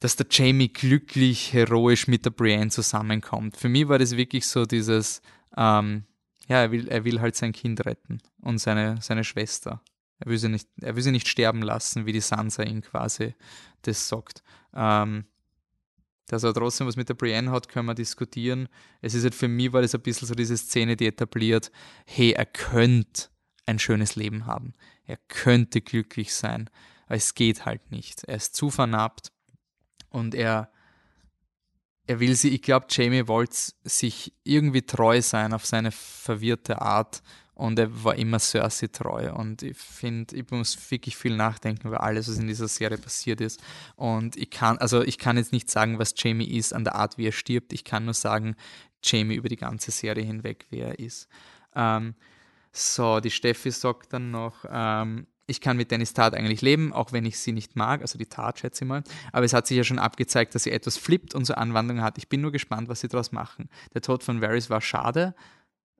[0.00, 3.56] dass der Jamie glücklich, heroisch mit der Brienne zusammenkommt.
[3.56, 5.20] Für mich war das wirklich so dieses,
[5.56, 6.04] ähm,
[6.48, 9.82] ja, er will, er will halt sein Kind retten und seine, seine Schwester.
[10.18, 13.34] Er will, sie nicht, er will sie nicht sterben lassen, wie die Sansa ihn quasi
[13.82, 14.42] das sagt.
[14.74, 15.24] Ähm,
[16.26, 18.68] dass er trotzdem was mit der Brienne hat, können wir diskutieren.
[19.00, 21.72] Es ist halt für mich war das ein bisschen so diese Szene, die etabliert,
[22.06, 23.28] hey, er könnte
[23.66, 24.74] ein schönes Leben haben.
[25.04, 26.70] Er könnte glücklich sein.
[27.06, 28.24] Aber es geht halt nicht.
[28.24, 29.32] Er ist zu vernarbt
[30.10, 30.70] und er,
[32.06, 37.22] er will sie, ich glaube, Jamie wollte sich irgendwie treu sein auf seine verwirrte Art
[37.60, 39.34] und er war immer Cersei treu.
[39.34, 43.42] Und ich finde, ich muss wirklich viel nachdenken über alles, was in dieser Serie passiert
[43.42, 43.62] ist.
[43.96, 47.18] Und ich kann, also ich kann jetzt nicht sagen, was Jamie ist an der Art,
[47.18, 48.56] wie er stirbt, ich kann nur sagen,
[49.04, 51.28] Jamie über die ganze Serie hinweg, wer er ist.
[51.74, 52.14] Ähm,
[52.72, 57.12] so, die Steffi sagt dann noch, ähm, ich kann mit Dennis Tat eigentlich leben, auch
[57.12, 59.02] wenn ich sie nicht mag, also die Tat schätze ich mal.
[59.32, 62.16] Aber es hat sich ja schon abgezeigt, dass sie etwas flippt und so Anwandlungen hat.
[62.18, 63.68] Ich bin nur gespannt, was sie daraus machen.
[63.92, 65.34] Der Tod von Varys war schade.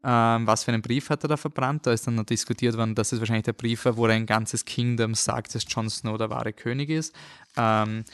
[0.02, 1.86] Ähm, was für einen Brief hat er da verbrannt?
[1.86, 4.64] Da ist dann noch diskutiert worden, dass es wahrscheinlich der Brief war, wo ein ganzes
[4.64, 7.14] Kingdom sagt, dass Jon Snow der wahre König ist.
[7.56, 8.04] Ähm,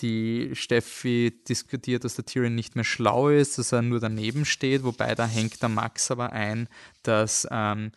[0.00, 4.82] die Steffi diskutiert, dass der Tyrion nicht mehr schlau ist, dass er nur daneben steht,
[4.82, 6.68] wobei da hängt der Max aber ein,
[7.02, 7.92] dass ähm,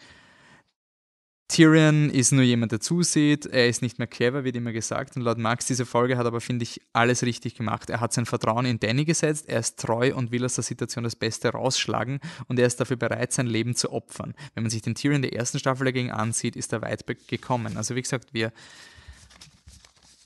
[1.50, 5.16] Tyrion ist nur jemand, der zusieht, er ist nicht mehr clever, wird immer gesagt.
[5.16, 7.90] Und laut Max, diese Folge hat aber, finde ich, alles richtig gemacht.
[7.90, 11.04] Er hat sein Vertrauen in Danny gesetzt, er ist treu und will aus der Situation
[11.04, 14.34] das Beste rausschlagen und er ist dafür bereit, sein Leben zu opfern.
[14.56, 17.78] Wenn man sich den Tyrion der ersten Staffel dagegen ansieht, ist er weit gekommen.
[17.78, 18.52] Also wie gesagt, wir,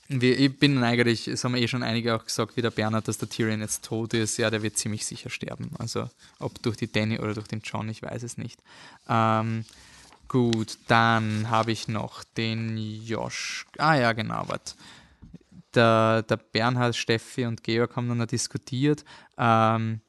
[0.08, 3.18] wir ich bin eigentlich, das haben eh schon einige auch gesagt, wie der Bernhard, dass
[3.18, 5.72] der Tyrion jetzt tot ist, ja, der wird ziemlich sicher sterben.
[5.78, 8.62] Also ob durch die Danny oder durch den John, ich weiß es nicht.
[9.08, 9.64] Ähm,
[10.28, 13.66] Gut, dann habe ich noch den Josh.
[13.78, 14.76] Ah ja, genau, was.
[15.74, 19.04] Der, der Bernhard, Steffi und Georg haben dann diskutiert.
[19.38, 20.02] Ähm,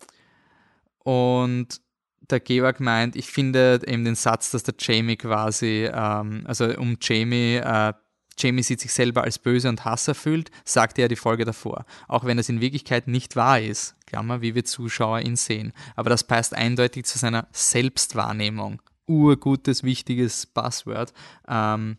[1.00, 1.82] und
[2.30, 6.98] der Georg meint, ich finde eben den Satz, dass der Jamie quasi, ähm, also um
[7.02, 7.94] Jamie, äh,
[8.38, 11.86] Jamie sieht sich selber als böse und hasserfüllt, sagte er die Folge davor.
[12.08, 15.72] Auch wenn es in Wirklichkeit nicht wahr ist, Klammer, wie wir Zuschauer ihn sehen.
[15.96, 21.14] Aber das passt eindeutig zu seiner Selbstwahrnehmung urgutes, wichtiges Passwort.
[21.48, 21.98] Ähm,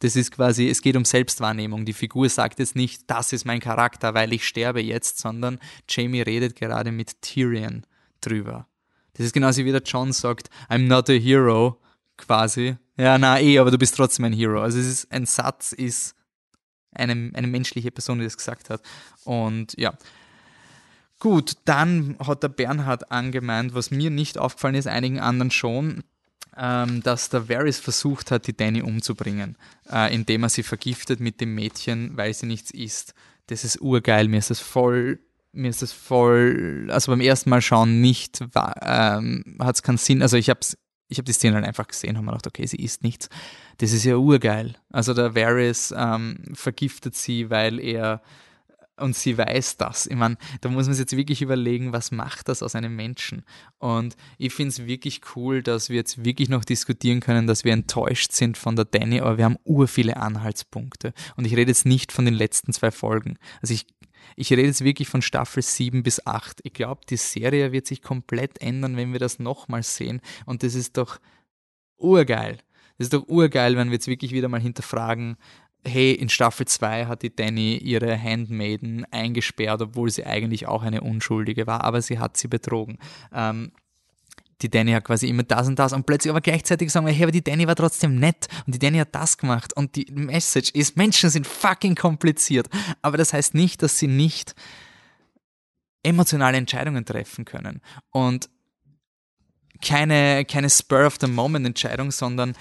[0.00, 1.86] das ist quasi, es geht um Selbstwahrnehmung.
[1.86, 5.58] Die Figur sagt jetzt nicht, das ist mein Charakter, weil ich sterbe jetzt, sondern
[5.88, 7.86] Jamie redet gerade mit Tyrion
[8.20, 8.66] drüber.
[9.14, 11.80] Das ist genauso wie der John sagt, I'm not a hero,
[12.18, 12.76] quasi.
[12.98, 14.60] Ja, na eh, aber du bist trotzdem ein Hero.
[14.60, 16.14] Also es ist, ein Satz ist
[16.92, 18.82] eine, eine menschliche Person, die das gesagt hat.
[19.24, 19.94] Und ja.
[21.18, 26.04] Gut, dann hat der Bernhard angemeint, was mir nicht aufgefallen ist, einigen anderen schon,
[26.58, 29.56] ähm, dass der Varys versucht hat, die Danny umzubringen,
[29.90, 33.14] äh, indem er sie vergiftet mit dem Mädchen, weil sie nichts isst.
[33.46, 35.20] Das ist urgeil, mir ist das voll,
[35.52, 38.40] mir ist das voll, also beim ersten Mal schauen nicht,
[38.82, 40.60] ähm, hat es keinen Sinn, also ich habe
[41.08, 43.28] ich hab die Szene halt einfach gesehen, habe mir gedacht, okay, sie isst nichts.
[43.78, 44.74] Das ist ja urgeil.
[44.90, 48.22] Also der Varys ähm, vergiftet sie, weil er
[48.98, 50.06] und sie weiß das.
[50.06, 53.44] Ich meine, da muss man sich jetzt wirklich überlegen, was macht das aus einem Menschen?
[53.78, 57.72] Und ich finde es wirklich cool, dass wir jetzt wirklich noch diskutieren können, dass wir
[57.72, 61.12] enttäuscht sind von der Danny, aber wir haben ur viele Anhaltspunkte.
[61.36, 63.38] Und ich rede jetzt nicht von den letzten zwei Folgen.
[63.60, 63.86] Also ich,
[64.34, 66.60] ich rede jetzt wirklich von Staffel 7 bis 8.
[66.62, 70.20] Ich glaube, die Serie wird sich komplett ändern, wenn wir das nochmal sehen.
[70.46, 71.18] Und das ist doch
[71.98, 72.58] urgeil.
[72.98, 75.36] Das ist doch urgeil, wenn wir jetzt wirklich wieder mal hinterfragen,
[75.86, 81.00] hey, in Staffel 2 hat die Danny ihre Handmaiden eingesperrt, obwohl sie eigentlich auch eine
[81.00, 82.98] Unschuldige war, aber sie hat sie betrogen.
[83.32, 83.72] Ähm,
[84.62, 87.24] die Danny hat quasi immer das und das und plötzlich aber gleichzeitig sagen wir, hey,
[87.24, 90.70] aber die Danny war trotzdem nett und die Danny hat das gemacht und die Message
[90.70, 92.68] ist, Menschen sind fucking kompliziert.
[93.02, 94.54] Aber das heißt nicht, dass sie nicht
[96.02, 98.48] emotionale Entscheidungen treffen können und
[99.82, 102.54] keine, keine Spur-of-the-Moment-Entscheidung, sondern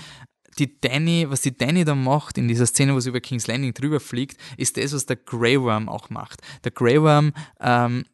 [0.60, 3.74] die Danny, was die Danny da macht in dieser Szene, wo sie über King's Landing
[3.74, 6.42] drüber fliegt, ist das, was der Grey Worm auch macht.
[6.64, 8.06] Der Grey Worm, ähm,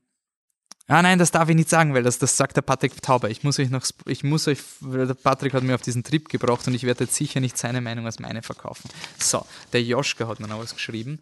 [0.87, 3.29] Ah nein, das darf ich nicht sagen, weil das, das sagt der Patrick Tauber.
[3.29, 6.67] Ich muss euch noch, ich muss euch, der Patrick hat mir auf diesen Trip gebracht
[6.67, 8.89] und ich werde jetzt sicher nicht seine Meinung als meine verkaufen.
[9.17, 11.19] So, der Joschka hat mir noch was geschrieben,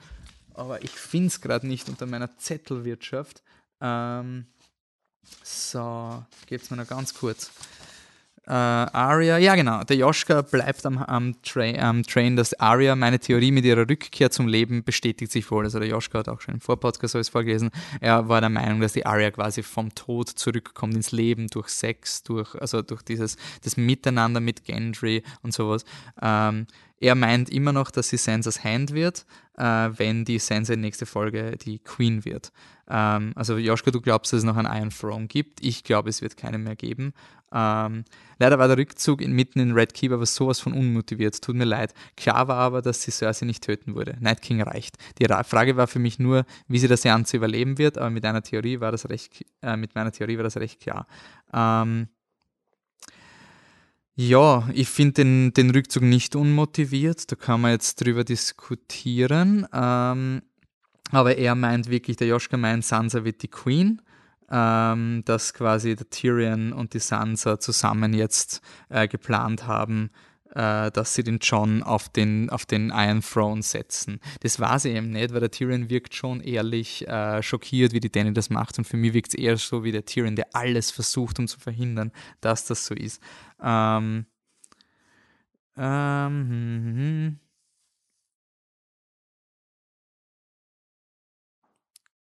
[0.55, 3.43] aber ich finde es gerade nicht unter meiner Zettelwirtschaft.
[3.79, 4.47] Ähm,
[5.43, 7.51] so, es mir noch ganz kurz.
[8.49, 13.19] Äh, Aria, ja genau, der Joschka bleibt am, am, Tra am, Train, dass Aria, meine
[13.19, 15.65] Theorie mit ihrer Rückkehr zum Leben bestätigt sich wohl.
[15.65, 17.69] Also der Joschka hat auch schon im Vorpodcast alles vorgelesen.
[18.01, 22.23] Er war der Meinung, dass die Aria quasi vom Tod zurückkommt ins Leben durch Sex,
[22.23, 25.85] durch, also durch dieses das Miteinander mit Gendry und sowas.
[26.19, 26.65] Ähm,
[26.99, 31.05] er meint immer noch, dass sie Sansas Hand wird, äh, wenn die Sansa in nächste
[31.05, 32.51] Folge die Queen wird.
[32.89, 35.63] Ähm, also Joschka, du glaubst, dass es noch einen Iron Throne gibt.
[35.63, 37.13] Ich glaube, es wird keinen mehr geben.
[37.51, 38.05] Ähm,
[38.38, 41.41] leider war der Rückzug mitten in Red Keep aber sowas von unmotiviert.
[41.41, 41.93] Tut mir leid.
[42.15, 44.17] Klar war aber, dass sie Cersei nicht töten würde.
[44.19, 44.97] Night King reicht.
[45.19, 48.41] Die Frage war für mich nur, wie sie das Ganze überleben wird, aber mit einer
[48.41, 51.07] Theorie war das recht, äh, mit meiner Theorie war das recht klar.
[51.53, 52.07] Ähm,
[54.15, 57.31] ja, ich finde den, den Rückzug nicht unmotiviert.
[57.31, 59.65] Da kann man jetzt drüber diskutieren.
[59.71, 60.41] Ähm,
[61.12, 64.01] aber er meint wirklich, der Joschka meint, Sansa wird die Queen.
[64.51, 70.09] Ähm, dass quasi der Tyrion und die Sansa zusammen jetzt äh, geplant haben,
[70.55, 74.19] äh, dass sie den John auf den, auf den Iron Throne setzen.
[74.41, 78.12] Das war sie eben nicht, weil der Tyrion wirkt schon ehrlich äh, schockiert, wie die
[78.12, 78.77] Danny das macht.
[78.77, 81.59] Und für mich wirkt es eher so wie der Tyrion, der alles versucht, um zu
[81.59, 83.21] verhindern, dass das so ist.
[83.62, 84.25] Ähm,
[85.77, 87.39] ähm, hm, hm, hm.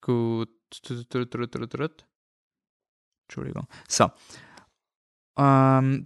[0.00, 0.48] Gut.
[3.28, 3.66] Entschuldigung.
[3.88, 4.10] So.
[5.38, 6.04] Ähm,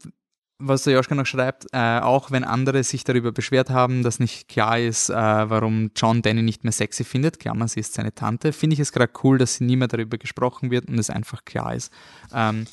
[0.59, 4.49] was der Joschka noch schreibt, äh, auch wenn andere sich darüber beschwert haben, dass nicht
[4.49, 8.53] klar ist, äh, warum John Danny nicht mehr sexy findet, Klammer, sie ist seine Tante,
[8.53, 11.75] finde ich es gerade cool, dass nie mehr darüber gesprochen wird und es einfach klar
[11.75, 11.93] ist.
[12.33, 12.67] Ähm,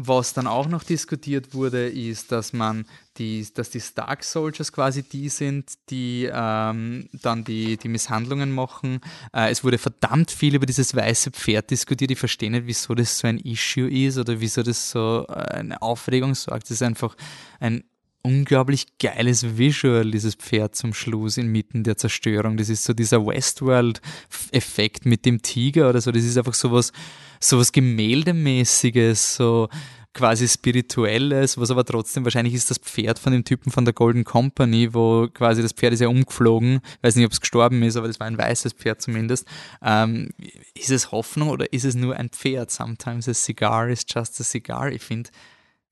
[0.00, 5.02] was dann auch noch diskutiert wurde, ist, dass man die, dass die Stark Soldiers quasi
[5.02, 9.00] die sind, die ähm, dann die, die Misshandlungen machen.
[9.32, 12.12] Äh, es wurde verdammt viel über dieses weiße Pferd diskutiert.
[12.12, 15.82] Ich verstehe nicht, wieso das so ein Issue ist oder wieso das so äh, eine
[15.82, 16.66] Aufregung sorgt.
[16.66, 17.16] Es ist einfach
[17.58, 17.82] ein
[18.22, 22.56] unglaublich geiles Visual, dieses Pferd zum Schluss inmitten der Zerstörung.
[22.56, 26.10] Das ist so dieser Westworld-Effekt mit dem Tiger oder so.
[26.10, 26.92] Das ist einfach sowas,
[27.40, 29.68] sowas Gemäldemäßiges, so
[30.14, 34.24] quasi spirituelles, was aber trotzdem wahrscheinlich ist das Pferd von dem Typen von der Golden
[34.24, 38.08] Company, wo quasi das Pferd ist ja umgeflogen, weiß nicht, ob es gestorben ist, aber
[38.08, 39.46] das war ein weißes Pferd zumindest.
[39.80, 40.30] Ähm,
[40.74, 42.70] ist es Hoffnung oder ist es nur ein Pferd?
[42.70, 44.90] Sometimes a cigar is just a cigar.
[44.90, 45.30] Ich finde,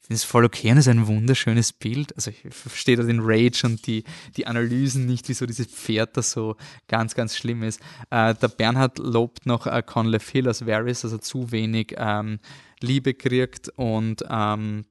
[0.06, 2.14] finde es voll okay und ist ein wunderschönes Bild.
[2.14, 4.04] Also ich verstehe da den Rage und die,
[4.36, 7.80] die Analysen nicht, wieso dieses Pferd da so ganz, ganz schlimm ist.
[8.10, 12.38] Äh, der Bernhard lobt noch äh, Conleth Hill als Varys, also zu wenig ähm,
[12.80, 14.84] Liebe kriegt und ähm,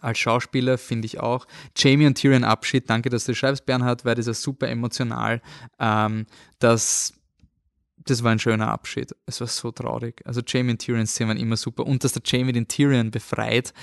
[0.00, 1.46] als Schauspieler finde ich auch.
[1.74, 5.42] Jamie und Tyrion Abschied, danke, dass du schreibst, Bernhard, weil das ist super emotional.
[5.80, 6.26] Ähm,
[6.60, 7.14] das
[8.04, 9.16] das war ein schöner Abschied.
[9.26, 10.22] Es war so traurig.
[10.24, 11.84] Also Jamie und Tyrion Szenen waren immer super.
[11.84, 13.74] Und dass der Jamie den Tyrion befreit,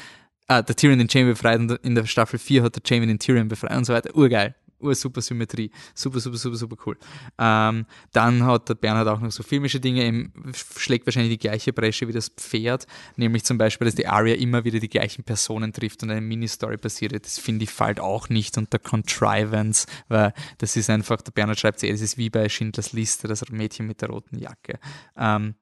[0.47, 3.19] äh, der Tyrion den Jamie befreit und in der Staffel 4 hat der Jamie den
[3.19, 4.15] Tyrion befreit und so weiter.
[4.15, 4.55] Urgeil.
[4.91, 5.71] super Symmetrie.
[5.95, 6.97] Super, super, super, super cool.
[7.39, 10.33] Ähm, dann hat der Bernhard auch noch so filmische Dinge, eben
[10.75, 14.65] schlägt wahrscheinlich die gleiche Bresche wie das Pferd, nämlich zum Beispiel, dass die Aria immer
[14.65, 17.13] wieder die gleichen Personen trifft und eine Mini-Story passiert.
[17.13, 21.81] Das finde ich fällt auch nicht unter Contrivance, weil das ist einfach, der Bernhard schreibt
[21.81, 24.79] es, das ist wie bei Schindlers Liste, das Mädchen mit der roten Jacke.
[25.15, 25.55] Ähm,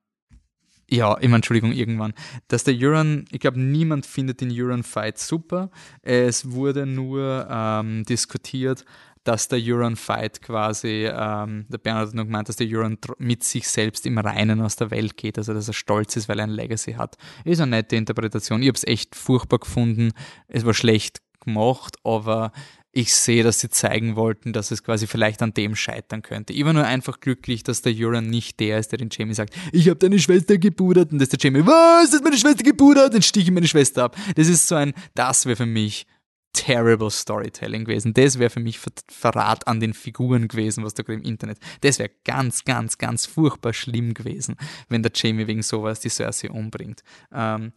[0.91, 2.13] ja, immer Entschuldigung, irgendwann.
[2.49, 5.71] Dass der Euron, ich glaube, niemand findet den Euron-Fight super.
[6.01, 8.83] Es wurde nur ähm, diskutiert,
[9.23, 13.67] dass der Euron-Fight quasi, ähm, der Bernhard hat noch gemeint, dass der Euron mit sich
[13.69, 16.49] selbst im Reinen aus der Welt geht, also dass er stolz ist, weil er ein
[16.49, 17.15] Legacy hat.
[17.45, 18.61] Ist eine nette Interpretation.
[18.61, 20.11] Ich habe es echt furchtbar gefunden.
[20.47, 22.51] Es war schlecht gemacht, aber
[22.93, 26.51] ich sehe, dass sie zeigen wollten, dass es quasi vielleicht an dem scheitern könnte.
[26.51, 29.53] Ich war nur einfach glücklich, dass der Euron nicht der ist, der den Jamie sagt,
[29.71, 33.13] ich habe deine Schwester gepudert und dass der Jamie, was, ist meine Schwester gepudert?
[33.13, 34.17] Dann stiche ich meine Schwester ab.
[34.35, 36.05] Das ist so ein, das wäre für mich
[36.53, 38.13] terrible Storytelling gewesen.
[38.13, 41.59] Das wäre für mich Verrat an den Figuren gewesen, was da gerade im Internet.
[41.79, 44.57] Das wäre ganz, ganz, ganz furchtbar schlimm gewesen,
[44.89, 47.03] wenn der Jamie wegen sowas die Cersei umbringt.
[47.33, 47.71] Ähm,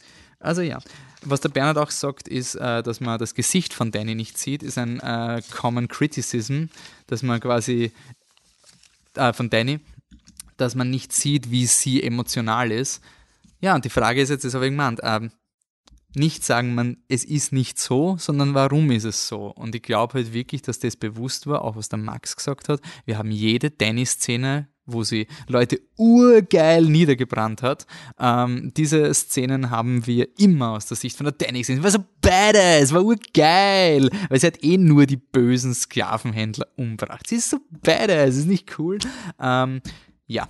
[0.45, 0.79] also ja,
[1.23, 4.63] was der Bernhard auch sagt, ist, äh, dass man das Gesicht von Danny nicht sieht,
[4.63, 6.65] ist ein äh, Common Criticism,
[7.07, 7.93] dass man quasi
[9.15, 9.81] äh, von Danny,
[10.57, 13.03] dass man nicht sieht, wie sie emotional ist.
[13.61, 15.31] Ja, und die Frage ist jetzt, das habe ich gemeint, ähm,
[16.15, 19.47] nicht sagen, man, es ist nicht so, sondern warum ist es so?
[19.47, 22.81] Und ich glaube halt wirklich, dass das bewusst war, auch was der Max gesagt hat.
[23.05, 27.87] Wir haben jede Danny-Szene wo sie Leute urgeil niedergebrannt hat.
[28.19, 31.79] Ähm, diese Szenen haben wir immer aus der Sicht von der Danny gesehen.
[31.79, 37.27] Es war so badass, war urgeil, weil sie hat eh nur die bösen Sklavenhändler umgebracht.
[37.27, 38.99] Sie ist so badass, ist nicht cool.
[39.41, 39.81] Ähm,
[40.27, 40.49] ja,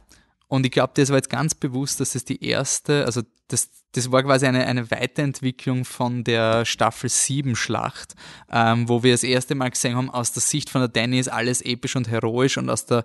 [0.49, 4.11] und ich glaube, das war jetzt ganz bewusst, dass es die erste, also das, das
[4.11, 8.15] war quasi eine, eine Weiterentwicklung von der Staffel 7 Schlacht,
[8.51, 11.29] ähm, wo wir das erste Mal gesehen haben, aus der Sicht von der Danny ist
[11.29, 13.05] alles episch und heroisch und aus der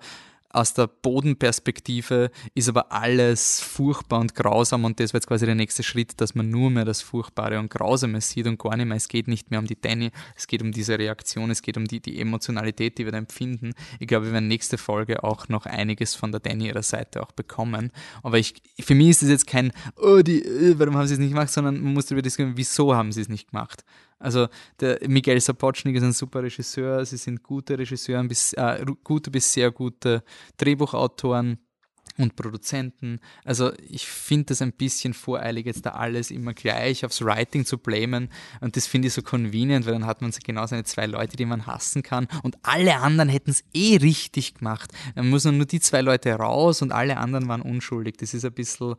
[0.52, 5.56] aus der Bodenperspektive ist aber alles furchtbar und grausam und das war jetzt quasi der
[5.56, 8.98] nächste Schritt, dass man nur mehr das Furchtbare und Grausame sieht und gar nicht mehr,
[8.98, 11.86] es geht nicht mehr um die Danny, es geht um diese Reaktion, es geht um
[11.86, 13.74] die, die Emotionalität, die wir da empfinden.
[14.00, 17.32] Ich glaube, wir werden nächste Folge auch noch einiges von der Danny ihrer Seite auch
[17.32, 17.92] bekommen.
[18.24, 21.20] Aber ich, für mich ist es jetzt kein, oh, die, äh, warum haben sie es
[21.20, 23.84] nicht gemacht, sondern man muss darüber diskutieren, wieso haben sie es nicht gemacht.
[24.20, 24.48] Also
[24.80, 29.54] der Miguel Sapochnik ist ein super Regisseur, sie sind gute Regisseure, bis, äh, gute bis
[29.54, 30.24] sehr gute
[30.58, 31.58] Drehbuchautoren
[32.20, 33.20] und Produzenten.
[33.46, 37.78] Also ich finde das ein bisschen voreilig, jetzt da alles immer gleich aufs Writing zu
[37.78, 38.30] blamen.
[38.60, 41.46] Und das finde ich so convenient, weil dann hat man genau seine zwei Leute, die
[41.46, 42.28] man hassen kann.
[42.44, 44.92] Und alle anderen hätten es eh richtig gemacht.
[45.16, 48.18] Dann muss nur die zwei Leute raus und alle anderen waren unschuldig.
[48.18, 48.96] Das ist ein bisschen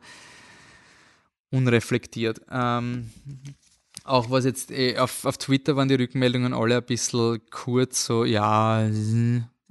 [1.51, 2.41] unreflektiert.
[2.49, 3.11] Ähm,
[4.03, 8.25] auch was jetzt eh, auf, auf Twitter waren die Rückmeldungen alle ein bisschen kurz, so
[8.25, 8.87] ja,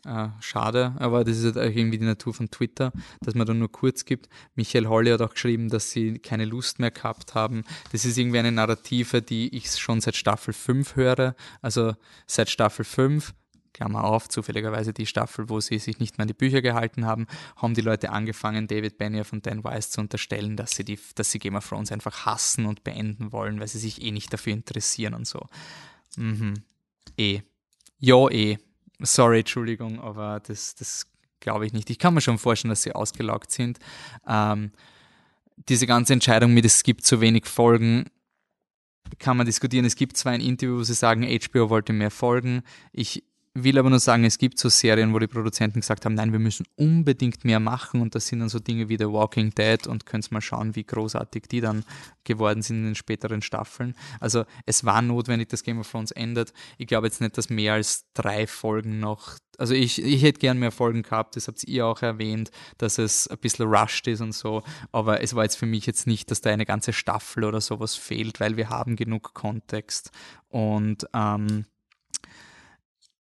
[0.07, 3.53] äh, schade, aber das ist halt auch irgendwie die Natur von Twitter, dass man da
[3.53, 4.29] nur kurz gibt.
[4.55, 7.65] Michael Holly hat auch geschrieben, dass sie keine Lust mehr gehabt haben.
[7.93, 11.35] Das ist irgendwie eine Narrative, die ich schon seit Staffel 5 höre.
[11.61, 11.95] Also
[12.27, 13.35] seit Staffel 5
[13.73, 17.27] Klammer auf, zufälligerweise die Staffel, wo sie sich nicht mehr an die Bücher gehalten haben,
[17.57, 21.31] haben die Leute angefangen, David Benioff und Dan Weiss zu unterstellen, dass sie, die, dass
[21.31, 24.53] sie Game of Thrones einfach hassen und beenden wollen, weil sie sich eh nicht dafür
[24.53, 25.47] interessieren und so.
[26.17, 26.55] Mhm.
[27.17, 27.41] Eh.
[27.99, 28.59] Ja, eh.
[29.01, 31.07] Sorry, Entschuldigung, aber das, das
[31.41, 31.91] glaube ich nicht.
[31.91, 33.79] Ich kann mir schon vorstellen, dass sie ausgelaugt sind.
[34.27, 34.73] Ähm,
[35.69, 38.07] diese ganze Entscheidung mit, es gibt zu wenig Folgen,
[39.19, 39.85] kann man diskutieren.
[39.85, 42.63] Es gibt zwar ein Interview, wo sie sagen, HBO wollte mehr Folgen.
[42.93, 46.33] Ich will aber nur sagen, es gibt so Serien, wo die Produzenten gesagt haben, nein,
[46.33, 49.87] wir müssen unbedingt mehr machen und das sind dann so Dinge wie The Walking Dead
[49.87, 51.85] und könnt mal schauen, wie großartig die dann
[52.25, 53.95] geworden sind in den späteren Staffeln.
[54.21, 56.53] Also es war notwendig, dass Game of Thrones endet.
[56.79, 60.59] Ich glaube jetzt nicht, dass mehr als drei Folgen noch also ich, ich hätte gern
[60.59, 64.33] mehr Folgen gehabt, das habt ihr auch erwähnt, dass es ein bisschen rushed ist und
[64.33, 67.61] so, aber es war jetzt für mich jetzt nicht, dass da eine ganze Staffel oder
[67.61, 70.13] sowas fehlt, weil wir haben genug Kontext
[70.49, 71.67] und ähm,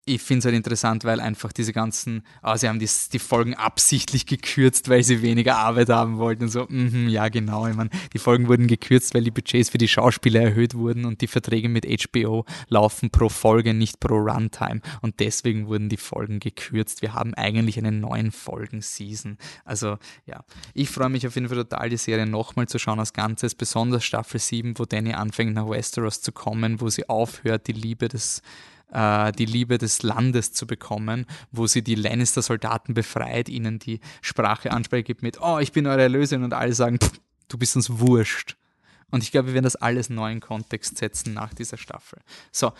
[0.07, 3.55] ich finde es halt interessant, weil einfach diese ganzen, ah, sie haben die, die Folgen
[3.55, 7.89] absichtlich gekürzt, weil sie weniger Arbeit haben wollten und so, mm, ja genau, ich meine,
[8.13, 11.69] die Folgen wurden gekürzt, weil die Budgets für die Schauspieler erhöht wurden und die Verträge
[11.69, 17.01] mit HBO laufen pro Folge, nicht pro Runtime und deswegen wurden die Folgen gekürzt.
[17.01, 19.39] Wir haben eigentlich eine neuen Folgen-Season.
[19.63, 23.13] Also ja, ich freue mich auf jeden Fall total, die Serie nochmal zu schauen als
[23.13, 27.73] Ganzes, besonders Staffel 7, wo Danny anfängt nach Westeros zu kommen, wo sie aufhört, die
[27.73, 28.43] Liebe des
[28.95, 34.71] äh, die Liebe des Landes zu bekommen, wo sie die Lannister-Soldaten befreit, ihnen die Sprache
[34.71, 36.97] anspricht gibt mit, oh, ich bin eure Erlösung und alle sagen,
[37.49, 38.55] du bist uns wurscht.
[39.11, 42.19] Und ich glaube, wir werden das alles neu in Kontext setzen nach dieser Staffel.
[42.51, 42.73] So,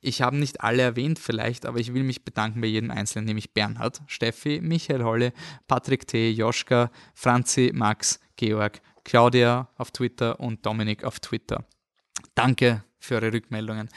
[0.00, 3.54] ich habe nicht alle erwähnt vielleicht, aber ich will mich bedanken bei jedem Einzelnen, nämlich
[3.54, 5.32] Bernhard, Steffi, Michael Holle,
[5.66, 11.64] Patrick T., Joschka, Franzi, Max, Georg, Claudia auf Twitter und Dominik auf Twitter.
[12.34, 13.88] Danke für eure Rückmeldungen.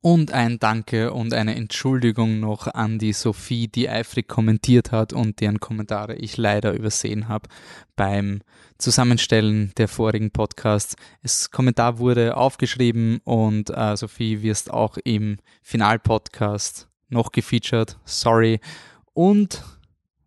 [0.00, 5.40] Und ein Danke und eine Entschuldigung noch an die Sophie, die eifrig kommentiert hat und
[5.40, 7.48] deren Kommentare ich leider übersehen habe
[7.96, 8.40] beim
[8.78, 10.94] Zusammenstellen der vorigen Podcasts.
[11.22, 17.98] Das Kommentar wurde aufgeschrieben und äh, Sophie wirst auch im Finalpodcast noch gefeatured.
[18.04, 18.60] Sorry.
[19.14, 19.64] Und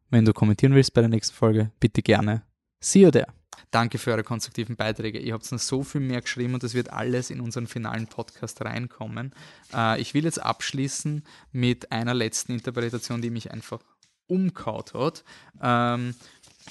[0.09, 2.43] wenn du kommentieren willst bei der nächsten Folge, bitte gerne.
[2.81, 3.40] See you there.
[3.71, 5.17] Danke für eure konstruktiven Beiträge.
[5.19, 8.61] Ihr habt noch so viel mehr geschrieben und das wird alles in unseren finalen Podcast
[8.61, 9.33] reinkommen.
[9.73, 13.79] Äh, ich will jetzt abschließen mit einer letzten Interpretation, die mich einfach
[14.27, 15.23] umkaut hat.
[15.61, 16.15] Ähm,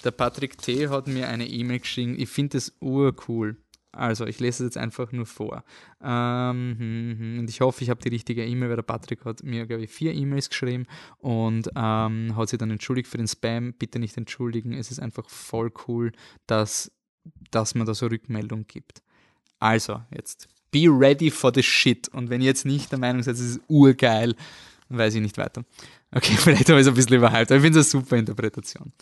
[0.04, 0.88] der Patrick T.
[0.88, 2.16] hat mir eine E-Mail geschrieben.
[2.18, 3.56] Ich finde das urcool.
[3.92, 5.64] Also, ich lese es jetzt einfach nur vor.
[6.02, 9.42] Ähm, hm, hm, und ich hoffe, ich habe die richtige E-Mail, weil der Patrick hat
[9.42, 10.86] mir, glaube ich, vier E-Mails geschrieben
[11.18, 13.72] und ähm, hat sich dann entschuldigt für den Spam.
[13.72, 14.72] Bitte nicht entschuldigen.
[14.72, 16.12] Es ist einfach voll cool,
[16.46, 16.92] dass,
[17.50, 19.02] dass man da so Rückmeldung gibt.
[19.58, 22.08] Also, jetzt be ready for the shit.
[22.08, 24.34] Und wenn ihr jetzt nicht der Meinung seid, es ist urgeil,
[24.88, 25.64] weiß ich nicht weiter.
[26.12, 28.92] Okay, vielleicht habe ich es ein bisschen überhyped, aber ich finde es eine super Interpretation.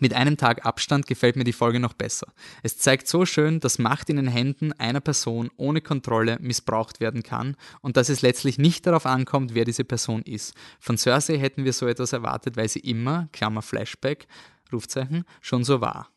[0.00, 2.26] Mit einem Tag Abstand gefällt mir die Folge noch besser.
[2.62, 7.22] Es zeigt so schön, dass Macht in den Händen einer Person ohne Kontrolle missbraucht werden
[7.22, 10.54] kann und dass es letztlich nicht darauf ankommt, wer diese Person ist.
[10.78, 14.28] Von Cersei hätten wir so etwas erwartet, weil sie immer, Klammer Flashback,
[14.70, 16.10] Rufzeichen, schon so war.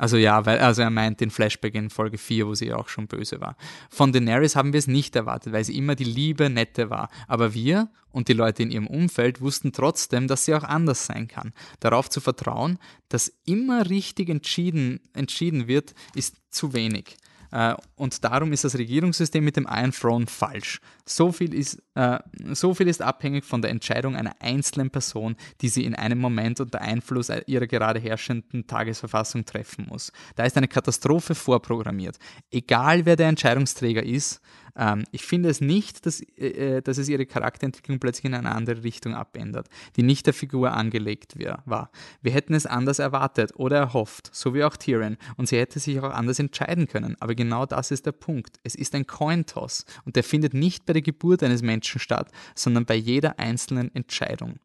[0.00, 3.06] Also ja, weil, also er meint den Flashback in Folge 4, wo sie auch schon
[3.06, 3.54] böse war.
[3.90, 7.10] Von Daenerys haben wir es nicht erwartet, weil sie immer die liebe, nette war.
[7.28, 11.28] Aber wir und die Leute in ihrem Umfeld wussten trotzdem, dass sie auch anders sein
[11.28, 11.52] kann.
[11.80, 12.78] Darauf zu vertrauen,
[13.10, 17.18] dass immer richtig entschieden, entschieden wird, ist zu wenig.
[17.50, 20.80] Äh, und darum ist das Regierungssystem mit dem Iron Throne falsch.
[21.10, 22.20] So viel, ist, äh,
[22.52, 26.60] so viel ist abhängig von der Entscheidung einer einzelnen Person, die sie in einem Moment
[26.60, 30.12] unter Einfluss ihrer gerade herrschenden Tagesverfassung treffen muss.
[30.36, 32.16] Da ist eine Katastrophe vorprogrammiert.
[32.52, 34.40] Egal wer der Entscheidungsträger ist,
[34.76, 38.52] ähm, ich finde es nicht, dass, äh, äh, dass es ihre Charakterentwicklung plötzlich in eine
[38.52, 41.90] andere Richtung abändert, die nicht der Figur angelegt wär, war.
[42.22, 46.00] Wir hätten es anders erwartet oder erhofft, so wie auch Tyrion, und sie hätte sich
[46.00, 47.16] auch anders entscheiden können.
[47.20, 48.58] Aber genau das ist der Punkt.
[48.62, 52.84] Es ist ein Cointoss und der findet nicht bei der Geburt eines Menschen statt, sondern
[52.84, 54.58] bei jeder einzelnen Entscheidung.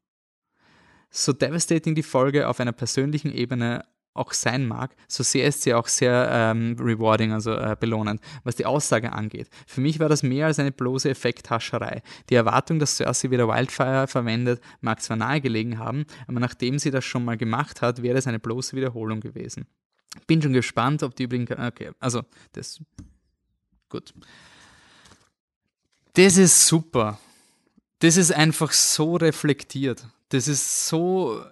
[1.10, 5.74] So devastating die Folge auf einer persönlichen Ebene auch sein mag, so sehr ist sie
[5.74, 9.50] auch sehr ähm, rewarding, also äh, belohnend, was die Aussage angeht.
[9.68, 12.02] Für mich war das mehr als eine bloße Effekthascherei.
[12.30, 17.04] Die Erwartung, dass Cersei wieder Wildfire verwendet, mag zwar nahegelegen haben, aber nachdem sie das
[17.04, 19.68] schon mal gemacht hat, wäre es eine bloße Wiederholung gewesen.
[20.28, 21.52] Bin schon gespannt, ob die übrigens.
[21.52, 22.24] Okay, also
[22.54, 22.82] das.
[23.90, 24.14] Gut.
[26.16, 27.20] Das ist super.
[27.99, 30.07] Das ist einfach so reflektiert.
[30.30, 31.43] Das ist so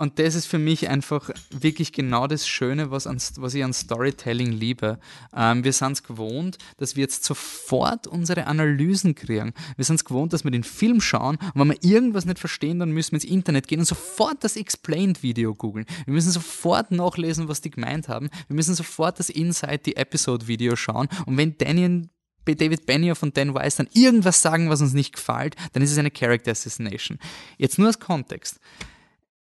[0.00, 3.72] und das ist für mich einfach wirklich genau das Schöne, was, an, was ich an
[3.72, 5.00] Storytelling liebe.
[5.34, 9.54] Ähm, wir sind es gewohnt, dass wir jetzt sofort unsere Analysen kriegen.
[9.76, 12.78] Wir sind es gewohnt, dass wir den Film schauen und wenn wir irgendwas nicht verstehen,
[12.78, 15.86] dann müssen wir ins Internet gehen und sofort das Explained-Video googeln.
[16.04, 18.28] Wir müssen sofort nachlesen, was die gemeint haben.
[18.46, 21.08] Wir müssen sofort das Inside the Episode-Video schauen.
[21.26, 22.08] Und wenn Daniel
[22.54, 25.98] David Benioff und Dan Weiss dann irgendwas sagen, was uns nicht gefällt, dann ist es
[25.98, 27.18] eine Character Assassination.
[27.56, 28.60] Jetzt nur als Kontext.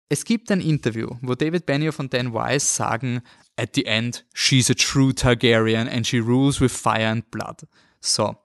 [0.10, 3.22] Es gibt ein Interview, wo David Benioff und Dan Weiss sagen,
[3.58, 7.68] at the end, she's a true Targaryen and she rules with fire and blood.
[8.00, 8.38] So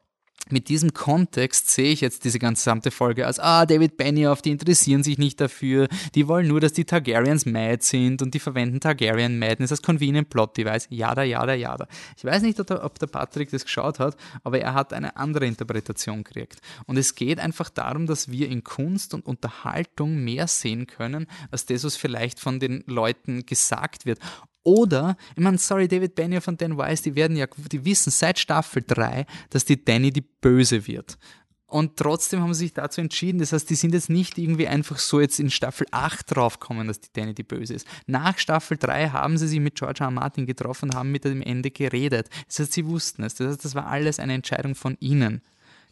[0.51, 5.03] mit diesem Kontext sehe ich jetzt diese gesamte Folge als, ah, David Benioff, die interessieren
[5.03, 9.39] sich nicht dafür, die wollen nur, dass die Targaryens mad sind und die verwenden Targaryen
[9.39, 11.87] Madness als Convenient Plot Device, jada, jada, jada.
[12.17, 16.25] Ich weiß nicht, ob der Patrick das geschaut hat, aber er hat eine andere Interpretation
[16.25, 16.61] gekriegt.
[16.87, 21.67] Und es geht einfach darum, dass wir in Kunst und Unterhaltung mehr sehen können, als
[21.67, 24.19] das, was vielleicht von den Leuten gesagt wird.
[24.65, 28.39] Oder, ich meine, sorry, David Benioff und Dan Weiss, die werden ja, die wissen seit
[28.39, 31.19] Staffel 3, dass die Danny die Böse wird.
[31.67, 33.39] Und trotzdem haben sie sich dazu entschieden.
[33.39, 37.01] Das heißt, die sind jetzt nicht irgendwie einfach so jetzt in Staffel 8 draufgekommen, dass
[37.01, 37.87] die Danny die Böse ist.
[38.07, 40.09] Nach Staffel 3 haben sie sich mit George R.
[40.09, 40.11] R.
[40.11, 42.29] Martin getroffen und haben mit dem Ende geredet.
[42.47, 43.37] Das heißt, sie wussten es.
[43.37, 45.41] Das heißt, das war alles eine Entscheidung von ihnen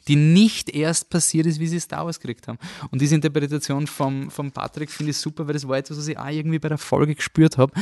[0.08, 2.58] die nicht erst passiert ist, wie sie Star Wars gekriegt haben.
[2.90, 6.18] Und diese Interpretation vom, vom Patrick finde ich super, weil das war etwas, was ich
[6.18, 7.72] auch irgendwie bei der Folge gespürt habe.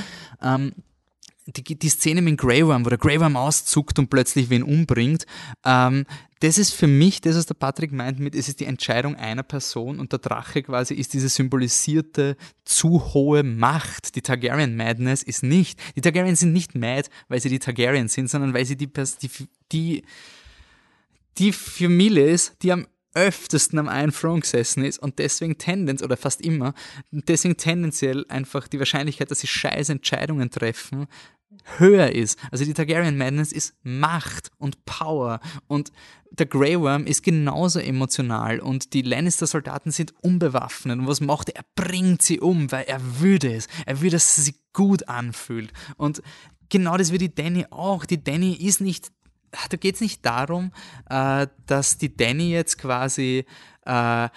[0.43, 0.73] Ähm,
[1.47, 5.25] die, die Szene mit Grey Worm, wo der Grey Worm auszuckt und plötzlich wen umbringt,
[5.65, 6.05] ähm,
[6.41, 9.43] das ist für mich das, was der Patrick meint mit, es ist die Entscheidung einer
[9.43, 14.15] Person und der Drache quasi ist diese symbolisierte zu hohe Macht.
[14.15, 18.31] Die Targaryen Madness ist nicht, die Targaryen sind nicht mad, weil sie die Targaryen sind,
[18.31, 19.31] sondern weil sie die, die,
[19.73, 20.03] die,
[21.39, 26.17] die Familie ist, die am öftesten am einen Throne gesessen ist und deswegen tendenz oder
[26.17, 26.75] fast immer,
[27.11, 31.07] deswegen tendenziell einfach die Wahrscheinlichkeit, dass sie scheiß Entscheidungen treffen,
[31.79, 32.39] höher ist.
[32.51, 35.91] Also die Targaryen Madness ist Macht und Power und
[36.31, 41.57] der Grey Worm ist genauso emotional und die Lannister-Soldaten sind unbewaffnet und was macht er?
[41.57, 43.67] Er bringt sie um, weil er würde es.
[43.87, 46.23] Er würde, dass es sich gut anfühlt und
[46.69, 48.05] genau das wie die Danny auch.
[48.05, 49.11] Die Danny ist nicht
[49.69, 50.73] da geht es nicht darum,
[51.09, 53.45] äh, dass die Danny jetzt quasi
[53.85, 54.29] äh,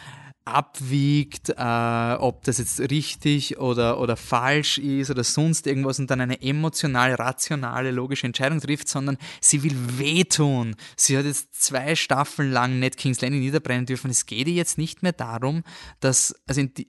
[0.43, 6.21] abwiegt, äh, ob das jetzt richtig oder, oder falsch ist oder sonst irgendwas und dann
[6.21, 10.75] eine emotional, rationale, logische Entscheidung trifft, sondern sie will wehtun.
[10.95, 14.09] Sie hat jetzt zwei Staffeln lang Ned King's Landing niederbrennen dürfen.
[14.09, 15.63] Es geht ihr jetzt nicht mehr darum,
[15.99, 16.87] dass, also die,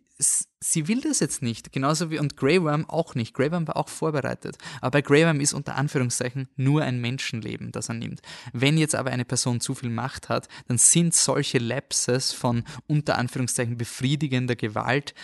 [0.60, 1.72] sie will das jetzt nicht.
[1.72, 3.34] Genauso wie, und Grey Worm auch nicht.
[3.34, 4.56] Grey Worm war auch vorbereitet.
[4.80, 8.20] Aber bei Grey Worm ist unter Anführungszeichen nur ein Menschenleben, das er nimmt.
[8.52, 13.18] Wenn jetzt aber eine Person zu viel Macht hat, dann sind solche Lapses von unter
[13.18, 15.14] Anführungszeichen befriedigender Gewalt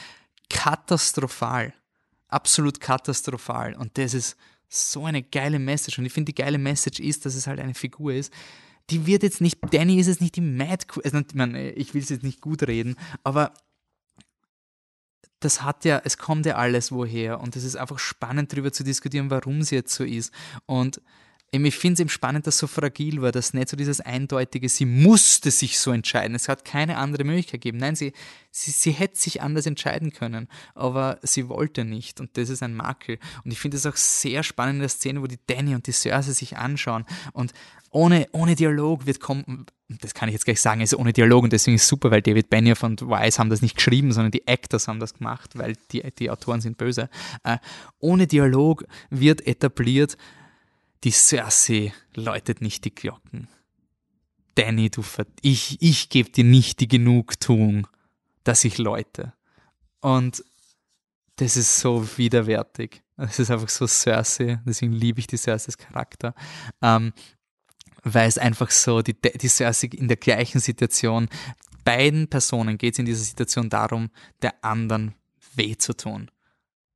[0.50, 1.74] katastrophal.
[2.28, 3.74] Absolut katastrophal.
[3.74, 4.36] Und das ist
[4.68, 5.98] so eine geile Message.
[5.98, 8.32] Und ich finde, die geile Message ist, dass es halt eine Figur ist,
[8.90, 12.02] die wird jetzt nicht, Danny ist jetzt nicht die Mad Queen, also, ich, ich will
[12.02, 13.52] es jetzt nicht gut reden, aber
[15.40, 18.84] das hat ja, es kommt ja alles woher und es ist einfach spannend darüber zu
[18.84, 20.32] diskutieren, warum sie jetzt so ist.
[20.66, 21.00] Und
[21.50, 24.68] ich finde es eben spannend, dass es so fragil war, dass nicht so dieses eindeutige,
[24.68, 26.34] sie musste sich so entscheiden.
[26.34, 27.78] Es hat keine andere Möglichkeit gegeben.
[27.78, 28.12] Nein, sie,
[28.50, 32.74] sie, sie hätte sich anders entscheiden können, aber sie wollte nicht und das ist ein
[32.74, 33.18] Makel.
[33.44, 35.92] Und ich finde es auch sehr spannend in der Szene, wo die Danny und die
[35.92, 37.54] Cersei sich anschauen und
[37.90, 41.52] ohne, ohne Dialog wird kommen, das kann ich jetzt gleich sagen, ist ohne Dialog und
[41.52, 44.46] deswegen ist es super, weil David Benioff und Weiss haben das nicht geschrieben, sondern die
[44.46, 47.08] Actors haben das gemacht, weil die, die Autoren sind böse.
[47.44, 47.58] Äh,
[47.98, 50.16] ohne Dialog wird etabliert,
[51.04, 53.48] die Cersei läutet nicht die Glocken.
[54.54, 55.02] Danny, du
[55.40, 57.86] ich, ich gebe dir nicht die Genugtuung,
[58.44, 59.32] dass ich läute.
[60.00, 60.44] Und
[61.36, 63.02] das ist so widerwärtig.
[63.16, 66.34] Es ist einfach so Cersei, deswegen liebe ich die Cerseis Charakter.
[66.82, 67.12] Ähm,
[68.02, 71.28] weil es einfach so, die, die Cersei in der gleichen Situation,
[71.84, 74.10] beiden Personen geht es in dieser Situation darum,
[74.42, 75.14] der anderen
[75.54, 76.30] weh zu tun.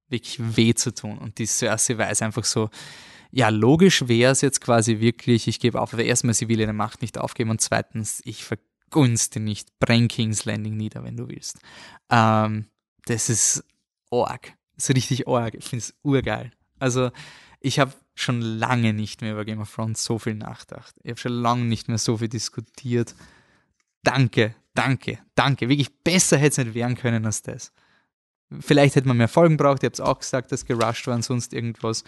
[0.08, 1.18] Wirklich weh zu tun.
[1.18, 2.70] Und die Cersei weiß einfach so,
[3.30, 6.74] ja, logisch wäre es jetzt quasi wirklich, ich gebe auf, aber erstmal, sie will ihre
[6.74, 11.58] Macht nicht aufgeben und zweitens, ich vergunste nicht, bring King's Landing nieder, wenn du willst.
[12.10, 12.66] Ähm,
[13.06, 13.64] das ist
[14.10, 14.52] org.
[14.76, 15.54] Das ist richtig org.
[15.54, 16.52] Ich finde es urgeil.
[16.78, 17.10] Also,
[17.60, 20.94] ich habe schon lange nicht mehr über Game of Thrones so viel nachgedacht.
[21.02, 23.14] Ich habe schon lange nicht mehr so viel diskutiert.
[24.02, 25.68] Danke, danke, danke.
[25.68, 27.72] Wirklich besser hätte es nicht werden können als das.
[28.60, 29.82] Vielleicht hätte man mehr Folgen braucht.
[29.82, 32.04] Ihr habt es auch gesagt, dass gerusht war und sonst irgendwas.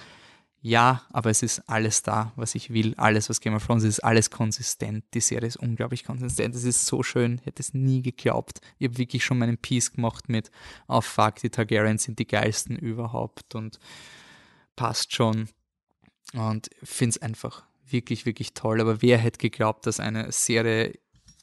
[0.66, 2.94] Ja, aber es ist alles da, was ich will.
[2.96, 5.04] Alles, was Game of Thrones ist, ist alles konsistent.
[5.12, 6.54] Die Serie ist unglaublich konsistent.
[6.54, 7.36] Es ist so schön.
[7.40, 8.60] Ich hätte es nie geglaubt.
[8.78, 10.50] Ich habe wirklich schon meinen Peace gemacht mit,
[10.88, 13.78] oh fuck, die Targaryens sind die geilsten überhaupt und
[14.74, 15.48] passt schon.
[16.34, 18.80] Und finde es einfach wirklich, wirklich toll.
[18.80, 20.92] Aber wer hätte geglaubt, dass eine Serie,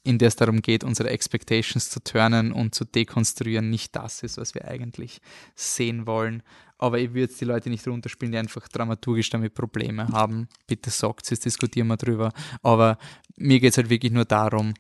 [0.04, 4.38] in der es darum geht, unsere Expectations zu turnen und zu dekonstruieren, nicht das ist,
[4.38, 5.22] was wir eigentlich
[5.56, 6.44] sehen wollen.
[6.78, 10.50] Aber ich würde die Leute nicht runterspielen, die einfach dramaturgisch damit Probleme haben.
[10.68, 12.34] Bitte sagt es, diskutieren wir drüber.
[12.64, 12.98] Aber
[13.36, 14.74] mir geht es halt wirklich nur darum,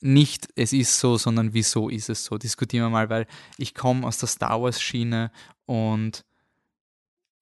[0.00, 2.38] nicht es ist so, sondern wieso ist es so.
[2.38, 3.26] Diskutieren wir mal, weil
[3.58, 5.30] ich komme aus der Star Wars Schiene
[5.66, 6.24] und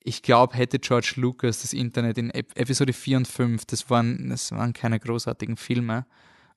[0.04, 4.52] ich glaube, hätte George Lucas das Internet in Episode 4 und 5, das waren, das
[4.52, 6.04] waren keine großartigen Filme,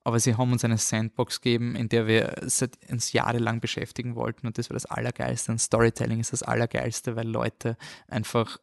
[0.04, 4.48] aber sie haben uns eine Sandbox gegeben, in der wir seit uns jahrelang beschäftigen wollten
[4.48, 5.54] und das war das Allergeilste.
[5.54, 7.78] Und Storytelling ist das Allergeilste, weil Leute
[8.08, 8.60] einfach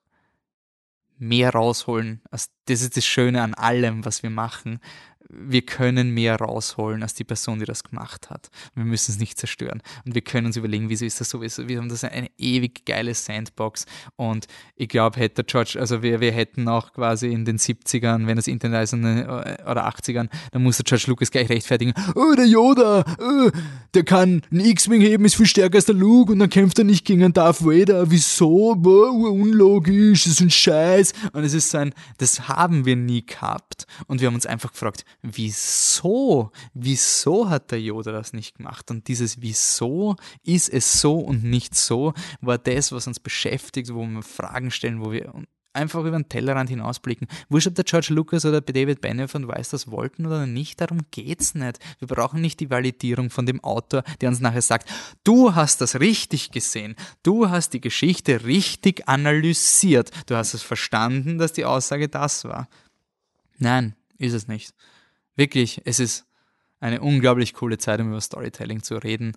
[1.16, 2.20] mehr rausholen.
[2.30, 4.80] das ist das Schöne an allem, was wir machen
[5.28, 8.50] wir können mehr rausholen als die Person, die das gemacht hat.
[8.74, 9.82] Wir müssen es nicht zerstören.
[10.04, 11.40] Und wir können uns überlegen, wieso ist das so?
[11.40, 13.86] Wir haben das eine ewig geile Sandbox.
[14.16, 14.46] Und
[14.76, 18.46] ich glaube, hätte George, also wir, wir hätten auch quasi in den 70ern, wenn das
[18.46, 23.50] Internet ist, oder 80ern, dann musste George Lucas gleich rechtfertigen, oh, der Yoda, oh,
[23.94, 26.84] der kann einen X-Wing heben, ist viel stärker als der Luke und dann kämpft er
[26.84, 28.10] nicht gegen einen Darth Vader.
[28.10, 28.74] Wieso?
[28.76, 31.12] Boah, unlogisch, das ist ein Scheiß.
[31.32, 33.86] Und es ist so ein, das haben wir nie gehabt.
[34.06, 38.90] Und wir haben uns einfach gefragt, wieso, wieso hat der Yoda das nicht gemacht?
[38.90, 44.06] Und dieses Wieso ist es so und nicht so, war das, was uns beschäftigt, wo
[44.06, 45.32] wir Fragen stellen, wo wir
[45.72, 47.26] einfach über den Tellerrand hinausblicken.
[47.48, 51.00] Wurscht, ob der George Lucas oder David Benioff und Weiss das wollten oder nicht, darum
[51.10, 51.78] geht's nicht.
[51.98, 54.88] Wir brauchen nicht die Validierung von dem Autor, der uns nachher sagt,
[55.24, 61.38] du hast das richtig gesehen, du hast die Geschichte richtig analysiert, du hast es verstanden,
[61.38, 62.68] dass die Aussage das war.
[63.58, 64.74] Nein, ist es nicht.
[65.36, 66.26] Wirklich, es ist
[66.80, 69.36] eine unglaublich coole Zeit, um über Storytelling zu reden.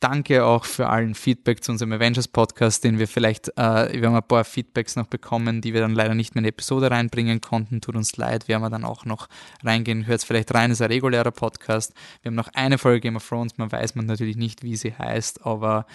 [0.00, 4.14] Danke auch für allen Feedback zu unserem Avengers Podcast, den wir vielleicht, äh, wir haben
[4.14, 7.40] ein paar Feedbacks noch bekommen, die wir dann leider nicht mehr in die Episode reinbringen
[7.40, 7.80] konnten.
[7.80, 9.28] Tut uns leid, werden wir dann auch noch
[9.62, 10.06] reingehen.
[10.06, 11.94] Hört es vielleicht rein, ist ein regulärer Podcast.
[12.20, 14.92] Wir haben noch eine Folge Game of Thrones, man weiß man natürlich nicht, wie sie
[14.92, 15.86] heißt, aber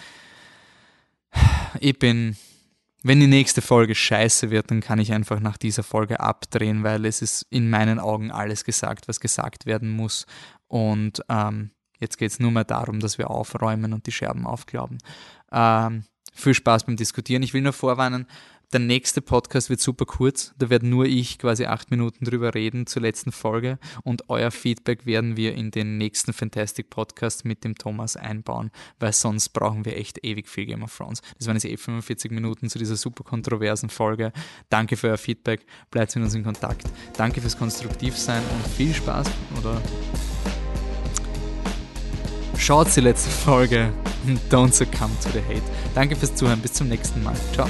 [1.78, 2.36] ich bin,
[3.02, 7.06] wenn die nächste Folge scheiße wird, dann kann ich einfach nach dieser Folge abdrehen, weil
[7.06, 10.26] es ist in meinen Augen alles gesagt, was gesagt werden muss.
[10.68, 11.70] Und ähm,
[12.00, 14.98] Jetzt geht es nur mehr darum, dass wir aufräumen und die Scherben aufglauben.
[15.52, 17.42] Ähm, viel Spaß beim Diskutieren.
[17.42, 18.26] Ich will nur vorwarnen,
[18.72, 20.54] der nächste Podcast wird super kurz.
[20.58, 25.06] Da werde nur ich quasi acht Minuten drüber reden zur letzten Folge und euer Feedback
[25.06, 29.96] werden wir in den nächsten Fantastic Podcast mit dem Thomas einbauen, weil sonst brauchen wir
[29.96, 31.20] echt ewig viel Game of Thrones.
[31.38, 34.32] Das waren jetzt eh 45 Minuten zu dieser super kontroversen Folge.
[34.68, 35.66] Danke für euer Feedback.
[35.90, 36.84] Bleibt mit uns in Kontakt.
[37.16, 39.26] Danke fürs Konstruktivsein und viel Spaß
[39.58, 39.80] oder
[42.56, 43.90] Schaut die letzte Folge.
[44.50, 45.62] Don't succumb to the hate.
[45.94, 46.60] Danke fürs Zuhören.
[46.60, 47.34] Bis zum nächsten Mal.
[47.54, 47.68] Ciao.